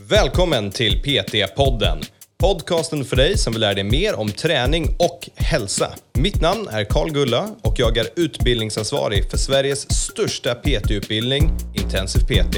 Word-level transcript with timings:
Välkommen 0.00 0.70
till 0.70 1.02
PT-podden. 1.02 1.98
Podcasten 2.38 3.04
för 3.04 3.16
dig 3.16 3.38
som 3.38 3.52
vill 3.52 3.60
lära 3.60 3.74
dig 3.74 3.84
mer 3.84 4.14
om 4.14 4.30
träning 4.30 4.96
och 4.98 5.28
hälsa. 5.34 5.88
Mitt 6.18 6.40
namn 6.40 6.68
är 6.70 6.84
Karl 6.84 7.10
Gulla 7.10 7.48
och 7.62 7.74
jag 7.78 7.96
är 7.96 8.06
utbildningsansvarig 8.16 9.30
för 9.30 9.38
Sveriges 9.38 9.92
största 9.92 10.54
PT-utbildning, 10.54 11.50
Intensiv 11.74 12.20
PT. 12.20 12.56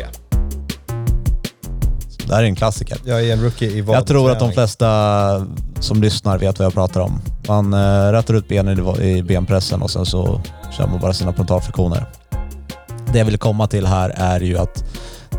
Det 2.26 2.34
här 2.34 2.42
är 2.42 2.46
en 2.46 2.56
klassiker. 2.56 2.98
Jag 3.04 3.24
är 3.24 3.32
en 3.32 3.42
rookie 3.42 3.70
i 3.70 3.80
vad 3.80 3.96
Jag 3.96 4.06
tror 4.06 4.30
att 4.30 4.38
de 4.38 4.52
flesta 4.52 5.46
som 5.80 6.02
lyssnar 6.02 6.38
vet 6.38 6.58
vad 6.58 6.66
jag 6.66 6.74
pratar 6.74 7.00
om. 7.00 7.20
Man 7.48 7.72
äh, 7.72 8.12
rätar 8.12 8.34
ut 8.34 8.48
benen 8.48 9.00
i, 9.02 9.22
benpressen 9.22 9.82
och 9.82 9.90
sen 9.90 10.06
så 10.06 10.40
kör 10.76 10.86
man 10.86 11.00
bara 11.00 11.12
sina 11.12 11.32
puntalflexioner. 11.32 12.06
Det 13.12 13.18
jag 13.18 13.24
vill 13.24 13.38
komma 13.38 13.66
till 13.66 13.86
här 13.86 14.10
är 14.16 14.40
ju 14.40 14.58
att 14.58 14.84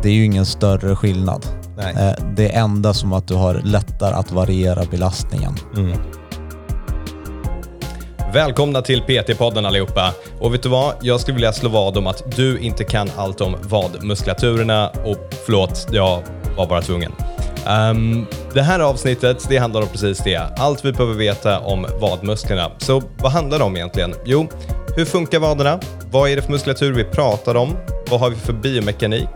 det 0.02 0.08
är 0.08 0.12
ju 0.12 0.24
ingen 0.24 0.46
större 0.46 0.96
skillnad. 0.96 1.59
Nej. 1.82 1.94
Eh, 2.08 2.24
det 2.36 2.54
är 2.54 2.60
enda 2.60 2.94
som 2.94 3.12
att 3.12 3.28
du 3.28 3.34
har 3.34 3.54
lättare 3.54 4.14
att 4.14 4.32
variera 4.32 4.84
belastningen. 4.84 5.54
Mm. 5.76 5.98
Välkomna 8.32 8.82
till 8.82 9.02
PT-podden 9.02 9.66
allihopa. 9.66 10.14
Och 10.38 10.54
vet 10.54 10.62
du 10.62 10.68
vad? 10.68 10.94
Jag 11.02 11.20
skulle 11.20 11.34
vilja 11.34 11.52
slå 11.52 11.68
vad 11.68 11.96
om 11.96 12.06
att 12.06 12.36
du 12.36 12.58
inte 12.58 12.84
kan 12.84 13.10
allt 13.16 13.40
om 13.40 13.56
vadmuskulaturen 13.62 14.70
och 15.04 15.34
förlåt, 15.46 15.88
jag 15.92 16.22
var 16.56 16.66
bara 16.66 16.82
tvungen. 16.82 17.12
Um, 17.68 18.26
det 18.54 18.62
här 18.62 18.80
avsnittet 18.80 19.46
det 19.48 19.58
handlar 19.58 19.82
om 19.82 19.88
precis 19.88 20.18
det. 20.18 20.42
Allt 20.56 20.84
vi 20.84 20.92
behöver 20.92 21.14
veta 21.14 21.60
om 21.60 21.86
vadmusklerna. 22.00 22.70
Så 22.78 23.02
vad 23.18 23.32
handlar 23.32 23.58
det 23.58 23.64
om 23.64 23.76
egentligen? 23.76 24.14
Jo, 24.24 24.48
hur 24.96 25.04
funkar 25.04 25.38
vaderna? 25.38 25.80
Vad 26.10 26.30
är 26.30 26.36
det 26.36 26.42
för 26.42 26.52
muskulatur 26.52 26.92
vi 26.92 27.04
pratar 27.04 27.54
om? 27.54 27.76
Vad 28.10 28.20
har 28.20 28.30
vi 28.30 28.36
för 28.36 28.52
biomekanik? 28.52 29.28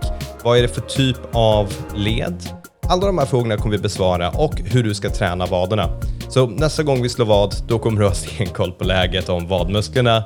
Vad 0.45 0.59
är 0.59 0.63
det 0.63 0.69
för 0.69 0.81
typ 0.81 1.17
av 1.33 1.73
led? 1.95 2.43
Alla 2.83 3.07
de 3.07 3.19
här 3.19 3.27
frågorna 3.27 3.57
kommer 3.57 3.77
vi 3.77 3.83
besvara 3.83 4.31
och 4.31 4.61
hur 4.61 4.83
du 4.83 4.95
ska 4.95 5.11
träna 5.11 5.47
vaderna. 5.47 6.01
Så 6.29 6.47
nästa 6.47 6.83
gång 6.83 7.03
vi 7.03 7.09
slår 7.09 7.27
vad, 7.27 7.55
då 7.69 7.79
kommer 7.79 8.01
du 8.01 8.07
ha 8.07 8.15
stenkoll 8.15 8.73
på 8.73 8.85
läget 8.85 9.29
om 9.29 9.49
vadmusklerna. 9.49 10.25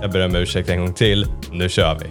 Jag 0.00 0.12
ber 0.12 0.24
om 0.24 0.36
ursäkt 0.36 0.68
en 0.68 0.80
gång 0.80 0.94
till. 0.94 1.26
Nu 1.52 1.68
kör 1.68 1.98
vi! 1.98 2.06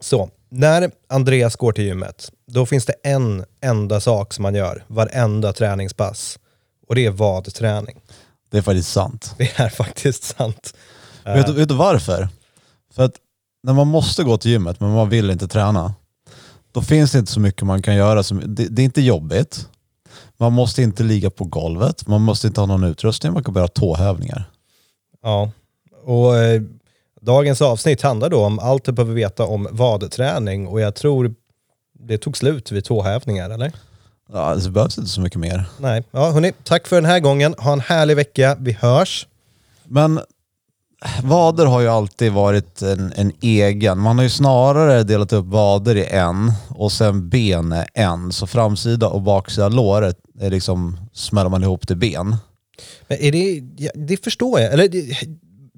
Så, 0.00 0.30
när 0.48 0.90
Andreas 1.08 1.56
går 1.56 1.72
till 1.72 1.84
gymmet, 1.84 2.32
då 2.46 2.66
finns 2.66 2.86
det 2.86 2.94
en 3.02 3.44
enda 3.60 4.00
sak 4.00 4.32
som 4.32 4.42
man 4.42 4.54
gör 4.54 4.84
varenda 4.86 5.52
träningspass. 5.52 6.38
Och 6.88 6.94
det 6.94 7.06
är 7.06 7.10
vadträning. 7.10 8.00
Det 8.50 8.58
är 8.58 8.62
faktiskt 8.62 8.92
sant. 8.92 9.34
Det 9.38 9.60
är 9.60 9.68
faktiskt 9.68 10.24
sant. 10.24 10.74
Vet, 11.24 11.46
du, 11.46 11.52
vet 11.52 11.68
du 11.68 11.74
varför? 11.74 12.28
För 12.94 13.02
att 13.02 13.14
när 13.62 13.72
man 13.72 13.86
måste 13.86 14.24
gå 14.24 14.38
till 14.38 14.50
gymmet 14.50 14.80
men 14.80 14.90
man 14.90 15.08
vill 15.08 15.30
inte 15.30 15.48
träna, 15.48 15.94
då 16.72 16.82
finns 16.82 17.12
det 17.12 17.18
inte 17.18 17.32
så 17.32 17.40
mycket 17.40 17.62
man 17.62 17.82
kan 17.82 17.96
göra. 17.96 18.22
Som, 18.22 18.42
det, 18.46 18.68
det 18.68 18.82
är 18.82 18.84
inte 18.84 19.00
jobbigt. 19.00 19.68
Man 20.36 20.52
måste 20.52 20.82
inte 20.82 21.02
ligga 21.02 21.30
på 21.30 21.44
golvet, 21.44 22.06
man 22.06 22.20
måste 22.20 22.46
inte 22.46 22.60
ha 22.60 22.66
någon 22.66 22.84
utrustning, 22.84 23.32
man 23.32 23.44
kan 23.44 23.54
bara 23.54 23.60
ha 23.60 23.68
tåhävningar. 23.68 24.44
Ja, 25.22 25.50
och 26.04 26.36
eh, 26.36 26.62
dagens 27.20 27.62
avsnitt 27.62 28.02
handlar 28.02 28.30
då 28.30 28.44
om 28.44 28.58
allt 28.58 28.84
du 28.84 28.92
behöver 28.92 29.14
veta 29.14 29.44
om 29.44 29.68
vadträning 29.70 30.68
och 30.68 30.80
jag 30.80 30.94
tror 30.94 31.34
det 31.98 32.18
tog 32.18 32.36
slut 32.36 32.72
vid 32.72 32.84
tåhävningar, 32.84 33.50
eller? 33.50 33.72
Ja, 34.32 34.38
alltså, 34.38 34.68
det 34.68 34.72
behövs 34.72 34.98
inte 34.98 35.10
så 35.10 35.20
mycket 35.20 35.40
mer. 35.40 35.64
Nej, 35.78 36.04
ja 36.10 36.30
hörni, 36.30 36.52
tack 36.64 36.86
för 36.86 36.96
den 36.96 37.04
här 37.04 37.20
gången. 37.20 37.54
Ha 37.58 37.72
en 37.72 37.80
härlig 37.80 38.16
vecka. 38.16 38.56
Vi 38.60 38.72
hörs. 38.72 39.26
Men 39.84 40.20
vader 41.22 41.66
har 41.66 41.80
ju 41.80 41.88
alltid 41.88 42.32
varit 42.32 42.82
en, 42.82 43.12
en, 43.16 43.32
egen. 43.40 43.98
Man 43.98 44.16
har 44.16 44.22
ju 44.22 44.30
snarare 44.30 45.02
delat 45.02 45.32
upp 45.32 45.46
vader 45.46 45.96
i 45.96 46.06
en 46.06 46.52
och 46.68 46.92
sen 46.92 47.28
ben 47.28 47.72
är 47.72 47.86
en. 47.94 48.32
Så 48.32 48.46
framsida 48.46 49.08
och 49.08 49.22
baksida 49.22 49.68
låret 49.68 50.16
är 50.40 50.50
liksom, 50.50 51.00
smäller 51.12 51.50
man 51.50 51.62
ihop 51.62 51.86
till 51.86 51.96
ben. 51.96 52.36
Men 53.08 53.18
är 53.18 53.32
det, 53.32 53.60
det 53.94 54.24
förstår 54.24 54.60
jag. 54.60 54.72
Eller 54.72 54.88
det, 54.88 55.04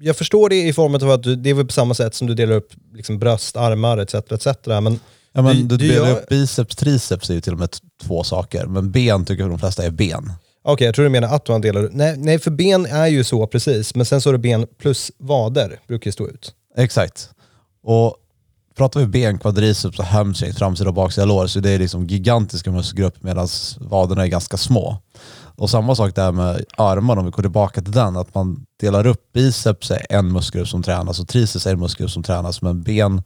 jag 0.01 0.17
förstår 0.17 0.49
det 0.49 0.67
i 0.67 0.73
form 0.73 0.95
av 0.95 1.09
att 1.11 1.23
du, 1.23 1.35
det 1.35 1.49
är 1.49 1.53
väl 1.53 1.65
på 1.65 1.73
samma 1.73 1.93
sätt 1.93 2.15
som 2.15 2.27
du 2.27 2.33
delar 2.33 2.55
upp 2.55 2.71
liksom 2.93 3.19
bröst, 3.19 3.55
armar 3.55 3.97
etc. 3.97 4.13
etc. 4.13 4.47
Men, 4.65 4.99
ja, 5.31 5.41
men 5.41 5.67
du, 5.67 5.77
du 5.77 5.87
delar 5.87 6.07
gör... 6.07 6.17
upp 6.17 6.29
biceps, 6.29 6.75
triceps 6.75 7.29
är 7.29 7.33
ju 7.33 7.41
till 7.41 7.53
och 7.53 7.59
med 7.59 7.69
två 8.03 8.23
saker. 8.23 8.65
Men 8.65 8.91
ben 8.91 9.25
tycker 9.25 9.49
de 9.49 9.59
flesta 9.59 9.85
är 9.85 9.91
ben. 9.91 10.31
Okej, 10.65 10.73
okay, 10.73 10.85
jag 10.85 10.95
tror 10.95 11.03
du 11.03 11.09
menar 11.09 11.35
att 11.35 11.47
man 11.47 11.61
delar 11.61 11.89
nej, 11.91 12.17
nej, 12.17 12.39
för 12.39 12.51
ben 12.51 12.85
är 12.85 13.07
ju 13.07 13.23
så 13.23 13.47
precis, 13.47 13.95
men 13.95 14.05
sen 14.05 14.21
så 14.21 14.29
är 14.29 14.33
det 14.33 14.39
ben 14.39 14.67
plus 14.77 15.11
vader 15.17 15.79
brukar 15.87 16.07
ju 16.07 16.11
stå 16.11 16.27
ut. 16.27 16.53
Exakt. 16.77 17.29
Och 17.83 18.15
pratar 18.75 18.99
vi 18.99 19.05
ben, 19.05 19.39
quadriceps 19.39 19.99
och 19.99 20.05
hamstring, 20.05 20.53
framsida 20.53 20.89
och 20.89 20.95
baksida 20.95 21.25
lår, 21.25 21.47
så 21.47 21.59
det 21.59 21.69
är 21.69 21.79
liksom 21.79 22.07
gigantiska 22.07 22.71
muskelgrupper 22.71 23.19
medan 23.23 23.47
vaderna 23.79 24.23
är 24.23 24.27
ganska 24.27 24.57
små. 24.57 24.97
Och 25.55 25.69
samma 25.69 25.95
sak 25.95 26.15
där 26.15 26.31
med 26.31 26.65
armar, 26.77 27.17
om 27.17 27.25
vi 27.25 27.31
går 27.31 27.43
tillbaka 27.43 27.81
till 27.81 27.91
den, 27.91 28.17
att 28.17 28.35
man 28.35 28.65
delar 28.79 29.07
upp 29.07 29.31
biceps 29.33 29.91
är 29.91 30.05
en 30.09 30.31
muskelgrupp 30.31 30.67
som 30.67 30.83
tränas 30.83 31.19
och 31.19 31.27
triceps 31.27 31.67
är 31.67 31.73
en 31.73 31.79
muskelgrupp 31.79 32.11
som 32.11 32.23
tränas, 32.23 32.61
men 32.61 32.83
ben, 32.83 33.23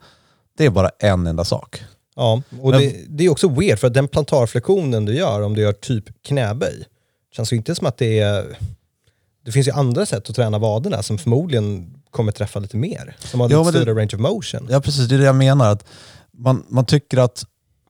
det 0.58 0.66
är 0.66 0.69
bara 0.69 0.90
en 1.00 1.28
enda 1.28 1.44
sak. 1.44 1.84
Ja, 2.16 2.42
och 2.62 2.72
men, 2.72 2.80
det, 2.80 2.96
det, 3.08 3.25
är 3.25 3.30
också 3.30 3.50
weird 3.50 3.80
för 3.80 3.88
att 3.88 3.94
den 3.94 4.08
plantarflektionen 4.08 5.06
du 5.06 5.16
gör, 5.16 5.42
om 5.42 5.56
du 5.56 5.62
gör 5.62 5.74
typ 5.74 6.24
knäböj, 6.24 6.86
känns 7.32 7.54
ju 7.54 7.58
inte 7.58 7.76
som 7.76 7.88
att 7.88 7.98
det 7.98 8.20
är... 8.20 8.58
Det 9.46 9.52
finns 9.52 9.68
ju 9.68 9.72
andra 9.72 10.06
sätt 10.06 10.30
att 10.30 10.36
träna 10.36 10.58
vaderna 10.58 11.04
som 11.04 11.18
förmodligen 11.18 11.94
kommer 12.12 12.32
träffa 12.32 12.60
lite 12.60 12.78
mer. 12.78 13.16
Som 13.20 13.40
har 13.40 13.50
ja, 13.50 13.60
lite 13.60 13.72
större 13.72 13.94
det, 13.94 14.02
range 14.02 14.10
of 14.14 14.20
motion. 14.20 14.68
Ja 14.70 14.82
precis, 14.82 15.08
det 15.08 15.16
är 15.16 15.20
det 15.20 15.26
jag 15.26 15.36
menar. 15.36 15.72
Att 15.72 15.86
man, 16.38 16.66
man 16.70 16.86
tycker 16.86 17.18
att 17.18 17.44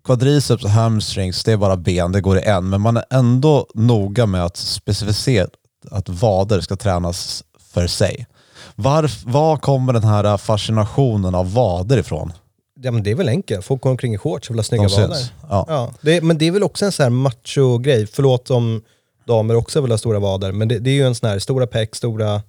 quadriceps 0.03 0.63
och 0.63 0.69
hamstrings, 0.69 1.43
det 1.43 1.51
är 1.51 1.57
bara 1.57 1.77
ben, 1.77 2.11
det 2.11 2.21
går 2.21 2.37
i 2.37 2.41
en. 2.41 2.69
Men 2.69 2.81
man 2.81 2.97
är 2.97 3.05
ändå 3.09 3.67
noga 3.73 4.25
med 4.25 4.45
att 4.45 4.57
specificera 4.57 5.47
att 5.91 6.09
vader 6.09 6.61
ska 6.61 6.75
tränas 6.75 7.43
för 7.59 7.87
sig. 7.87 8.27
Var, 8.75 9.11
var 9.25 9.57
kommer 9.57 9.93
den 9.93 10.03
här 10.03 10.37
fascinationen 10.37 11.35
av 11.35 11.53
vader 11.53 11.97
ifrån? 11.97 12.33
Ja, 12.81 12.91
men 12.91 13.03
det 13.03 13.11
är 13.11 13.15
väl 13.15 13.29
enkelt. 13.29 13.65
Folk 13.65 13.81
går 13.81 13.89
omkring 13.89 14.13
i 14.13 14.17
shorts 14.17 14.49
och 14.49 14.53
vill 14.53 14.59
ha 14.59 14.63
snygga 14.63 14.87
De 14.87 15.01
vader. 15.01 15.17
Ja. 15.49 15.65
Ja, 15.67 15.93
det, 16.01 16.21
men 16.21 16.37
det 16.37 16.47
är 16.47 16.51
väl 16.51 16.63
också 16.63 16.85
en 16.85 16.91
sån 16.91 17.03
här 17.03 17.09
macho-grej. 17.09 18.07
Förlåt 18.07 18.51
om 18.51 18.81
damer 19.27 19.55
också 19.55 19.81
vill 19.81 19.91
ha 19.91 19.97
stora 19.97 20.19
vader, 20.19 20.51
men 20.51 20.67
det, 20.67 20.79
det 20.79 20.89
är 20.89 20.93
ju 20.93 21.07
en 21.07 21.15
sån 21.15 21.29
här 21.29 21.39
stora 21.39 21.67
peck, 21.67 21.95
stora 21.95 22.41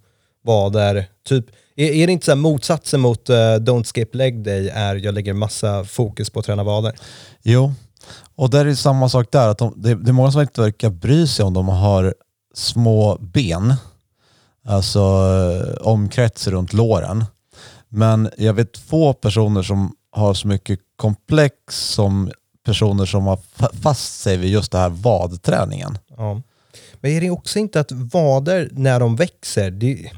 vader. 0.44 1.06
Typ, 1.28 1.47
är, 1.77 1.91
är 1.91 2.06
det 2.06 2.12
inte 2.12 2.27
så 2.27 2.37
motsatsen 2.37 3.00
mot 3.00 3.31
uh, 3.31 3.34
Don't 3.34 3.84
skip 3.94 4.15
leg 4.15 4.44
day 4.44 4.69
är 4.69 4.94
jag 4.94 5.15
lägger 5.15 5.33
massa 5.33 5.84
fokus 5.84 6.31
på 6.31 6.41
att 6.41 6.47
träna 6.47 6.65
vader? 6.65 6.93
Jo, 7.43 7.72
och 8.34 8.50
där 8.50 8.61
är 8.61 8.65
det 8.65 8.77
samma 8.77 9.09
sak 9.09 9.33
där. 9.33 9.49
Att 9.49 9.59
de, 9.59 9.75
det, 9.77 9.94
det 9.94 10.11
är 10.11 10.12
många 10.12 10.33
som 10.33 10.41
inte 10.41 10.61
verkar 10.61 10.91
bry 10.91 11.27
sig 11.27 11.44
om 11.44 11.55
de 11.55 11.69
har 11.69 12.15
små 12.55 13.19
ben, 13.21 13.75
alltså 14.65 15.00
uh, 15.00 15.75
omkrets 15.81 16.49
runt 16.49 16.72
låren. 16.72 17.25
Men 17.89 18.31
jag 18.37 18.55
vet 18.55 18.78
få 18.78 19.12
personer 19.12 19.62
som 19.62 19.95
har 20.10 20.34
så 20.34 20.49
mycket 20.49 20.81
komplex 20.97 21.55
som 21.69 22.31
personer 22.65 23.06
som 23.06 23.27
har 23.27 23.39
fast 23.83 24.21
sig 24.21 24.37
vid 24.37 24.50
just 24.50 24.72
det 24.72 24.78
här 24.78 24.89
vadträningen. 24.89 25.99
Ja. 26.16 26.43
Men 27.00 27.10
är 27.10 27.20
det 27.20 27.31
också 27.31 27.59
inte 27.59 27.81
att 27.81 27.92
vader 27.92 28.69
när 28.72 29.00
de 29.00 29.16
växer, 29.16 29.70
det, 29.70 30.10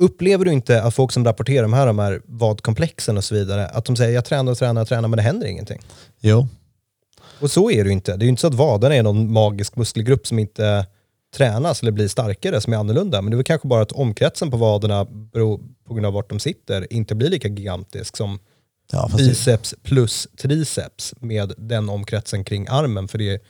upplever 0.00 0.44
du 0.44 0.52
inte 0.52 0.82
att 0.82 0.94
folk 0.94 1.12
som 1.12 1.24
rapporterar 1.24 1.62
de 1.62 1.72
här, 1.72 1.86
de 1.86 1.98
här 1.98 2.22
vadkomplexen 2.24 3.16
och 3.16 3.24
så 3.24 3.34
vidare, 3.34 3.66
att 3.66 3.84
de 3.84 3.96
säger 3.96 4.14
jag 4.14 4.24
tränar 4.24 4.52
och 4.52 4.58
tränar 4.58 4.82
och 4.82 4.88
tränar 4.88 5.08
men 5.08 5.16
det 5.16 5.22
händer 5.22 5.46
ingenting? 5.46 5.80
Jo. 6.20 6.48
Och 7.40 7.50
så 7.50 7.70
är 7.70 7.84
det 7.84 7.88
ju 7.88 7.92
inte. 7.92 8.16
Det 8.16 8.22
är 8.22 8.26
ju 8.26 8.30
inte 8.30 8.40
så 8.40 8.46
att 8.46 8.54
vaderna 8.54 8.94
är 8.94 9.02
någon 9.02 9.32
magisk 9.32 9.76
muskelgrupp 9.76 10.26
som 10.26 10.38
inte 10.38 10.86
tränas 11.36 11.82
eller 11.82 11.92
blir 11.92 12.08
starkare 12.08 12.60
som 12.60 12.72
är 12.72 12.76
annorlunda. 12.76 13.22
Men 13.22 13.30
det 13.30 13.34
är 13.34 13.36
väl 13.36 13.44
kanske 13.44 13.68
bara 13.68 13.82
att 13.82 13.92
omkretsen 13.92 14.50
på 14.50 14.56
vaderna 14.56 15.04
på 15.86 15.94
grund 15.94 16.06
av 16.06 16.12
vart 16.12 16.28
de 16.28 16.38
sitter 16.38 16.92
inte 16.92 17.14
blir 17.14 17.30
lika 17.30 17.48
gigantisk 17.48 18.16
som 18.16 18.38
ja, 18.92 19.10
biceps 19.16 19.70
det... 19.70 19.88
plus 19.88 20.28
triceps 20.42 21.14
med 21.20 21.52
den 21.56 21.88
omkretsen 21.88 22.44
kring 22.44 22.66
armen. 22.70 23.08
För 23.08 23.18
det 23.18 23.42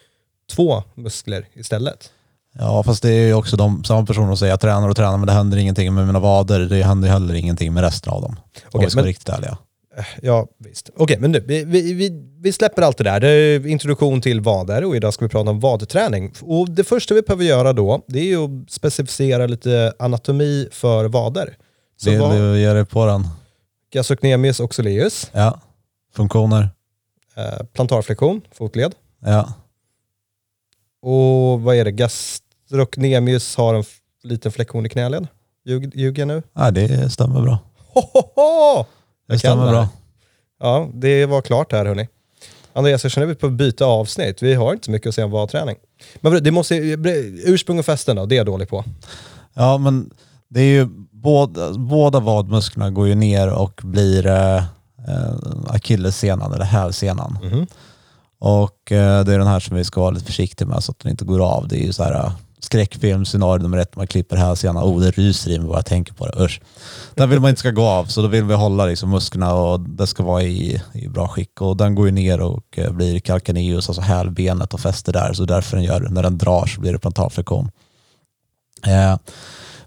två 0.55 0.83
muskler 0.95 1.47
istället. 1.55 2.11
Ja, 2.59 2.83
fast 2.83 3.03
det 3.03 3.11
är 3.11 3.27
ju 3.27 3.35
också 3.35 3.57
de, 3.57 3.85
samma 3.85 4.07
personer 4.07 4.27
som 4.27 4.37
säger 4.37 4.53
jag 4.53 4.61
tränar 4.61 4.89
och 4.89 4.97
tränar 4.97 5.17
men 5.17 5.27
det 5.27 5.33
händer 5.33 5.59
ingenting 5.59 5.95
med 5.95 6.07
mina 6.07 6.21
vader. 6.21 6.61
Det 6.61 6.83
händer 6.83 7.09
ju 7.09 7.13
heller 7.13 7.35
ingenting 7.35 7.73
med 7.73 7.83
resten 7.83 8.13
av 8.13 8.23
dem. 8.23 8.37
Om 8.37 8.69
okay, 8.73 8.87
vi 8.87 8.91
ska 8.91 9.01
vara 9.01 9.09
riktigt 9.09 9.29
ärliga. 9.29 9.59
Eh, 9.97 10.05
ja, 10.23 10.49
visst. 10.59 10.91
Okej, 10.95 11.05
okay, 11.05 11.19
men 11.19 11.33
nu, 11.33 11.41
vi, 11.41 11.65
vi, 11.65 12.11
vi, 12.41 12.53
släpper 12.53 12.83
allt 12.83 12.99
det 12.99 13.05
där. 13.05 13.21
Det 13.21 13.29
är 13.29 13.67
introduktion 13.67 14.21
till 14.21 14.41
vader 14.41 14.85
och 14.85 14.97
idag 14.97 15.15
ska 15.15 15.25
vi 15.25 15.29
prata 15.29 15.51
om 15.51 15.61
vadträning. 15.61 16.33
Och 16.41 16.71
det 16.71 16.85
första 16.85 17.15
vi 17.15 17.23
behöver 17.23 17.45
göra 17.45 17.73
då, 17.73 18.05
det 18.09 18.19
är 18.19 18.25
ju 18.25 18.45
att 18.45 18.71
specificera 18.71 19.47
lite 19.47 19.93
anatomi 19.99 20.69
för 20.73 21.05
vader. 21.05 21.57
Så 21.97 22.11
Vill 22.11 22.21
vad, 22.21 22.37
du 22.37 22.61
ge 22.61 22.73
dig 22.73 22.85
på 22.85 23.07
den? 23.07 23.29
Gastrocnemius 23.93 24.61
oxuleus. 24.61 25.31
Ja. 25.33 25.61
Funktioner? 26.15 26.69
Eh, 27.37 27.67
plantarflexion, 27.73 28.41
fotled. 28.53 28.95
Ja. 29.21 29.53
Och 31.03 31.61
vad 31.63 31.77
är 31.77 31.85
det? 31.85 31.93
Gastrocnemius 31.93 33.57
har 33.57 33.75
en 33.75 33.85
liten 34.23 34.53
flexion 34.53 34.87
i 34.87 34.89
knäled. 34.89 35.27
Ljuger 35.65 36.21
jag 36.21 36.29
nu? 36.29 36.43
Ja, 36.53 36.71
det 36.71 37.13
stämmer 37.13 37.41
bra. 37.41 37.59
Ho, 37.95 38.01
ho, 38.01 38.23
ho! 38.35 38.85
Det 39.29 39.39
stämmer 39.39 39.71
bra. 39.71 39.89
Ja, 40.61 40.89
det 40.95 41.27
var 41.27 41.43
klart 41.43 41.73
här 41.73 41.87
hörni. 41.87 42.09
Andreas, 42.73 43.03
jag 43.03 43.13
känner 43.13 43.27
vi 43.27 43.35
på 43.35 43.47
att 43.47 43.53
byta 43.53 43.85
avsnitt. 43.85 44.43
Vi 44.43 44.55
har 44.55 44.73
inte 44.73 44.85
så 44.85 44.91
mycket 44.91 45.09
att 45.09 45.15
säga 45.15 45.25
om 45.25 45.31
vadträning. 45.31 45.77
Men 46.21 46.33
vadå, 46.33 46.45
det 46.45 46.51
måste, 46.51 46.75
ursprung 47.45 47.79
och 47.79 47.85
fästen 47.85 48.17
då, 48.17 48.27
det 48.27 48.35
är 48.35 48.37
jag 48.37 48.47
dålig 48.47 48.69
på. 48.69 48.85
Ja, 49.55 49.79
men 49.79 50.11
det 50.49 50.61
är 50.61 50.65
ju 50.65 50.89
båda, 51.11 51.73
båda 51.73 52.21
vadmusklerna 52.21 52.91
går 52.91 53.09
ju 53.09 53.15
ner 53.15 53.49
och 53.49 53.81
blir 53.85 54.27
eh, 54.27 54.57
eh, 54.57 54.65
akillessenan 55.67 56.53
eller 56.53 56.65
hälsenan. 56.65 57.39
Mhm. 57.43 57.67
Och 58.45 58.93
eh, 58.93 59.25
det 59.25 59.35
är 59.35 59.39
den 59.39 59.47
här 59.47 59.61
som 59.61 59.77
vi 59.77 59.85
ska 59.85 60.01
vara 60.01 60.11
lite 60.11 60.27
försiktiga 60.27 60.69
med 60.69 60.85
så 60.85 60.93
att 60.93 60.99
den 60.99 61.11
inte 61.11 61.25
går 61.25 61.55
av. 61.55 61.69
Det 61.69 61.77
är 61.77 61.87
ju 61.87 61.93
så 61.93 62.03
här 62.03 62.15
eh, 62.15 62.33
skräckfilm, 62.61 63.25
scenario 63.25 63.63
nummer 63.63 63.79
ett, 63.79 63.97
man 63.97 64.07
klipper 64.07 64.37
hälsenan. 64.37 64.85
Oh, 64.85 65.01
det 65.01 65.11
ryser 65.11 65.51
i 65.51 65.59
mig 65.59 65.69
bara 65.69 65.79
jag 65.79 65.87
tänker 65.87 66.15
på 66.15 66.27
det. 66.27 66.45
Usch. 66.45 66.61
Den 67.15 67.31
vill 67.31 67.41
man 67.41 67.49
inte 67.49 67.59
ska 67.59 67.71
gå 67.71 67.83
av, 67.83 68.05
så 68.05 68.23
då 68.23 68.29
vill 68.29 68.45
vi 68.45 68.55
hålla 68.55 68.87
liksom 68.87 69.11
musklerna 69.11 69.55
och 69.55 69.81
det 69.81 70.07
ska 70.07 70.23
vara 70.23 70.43
i, 70.43 70.83
i 70.93 71.09
bra 71.09 71.29
skick. 71.29 71.61
Och 71.61 71.77
den 71.77 71.95
går 71.95 72.07
ju 72.07 72.13
ner 72.13 72.41
och 72.41 72.79
eh, 72.79 72.93
blir 72.93 73.21
calcaneus, 73.21 73.89
alltså 73.89 74.03
hälbenet 74.03 74.75
och 74.75 74.81
fäster 74.81 75.13
där. 75.13 75.33
Så 75.33 75.45
därför 75.45 75.77
den 75.77 75.85
gör, 75.85 76.01
när 76.01 76.23
den 76.23 76.39
drar 76.39 76.67
så 76.67 76.81
blir 76.81 76.93
det 76.93 76.99
plantarflexion. 76.99 77.71
Eh, 78.87 79.17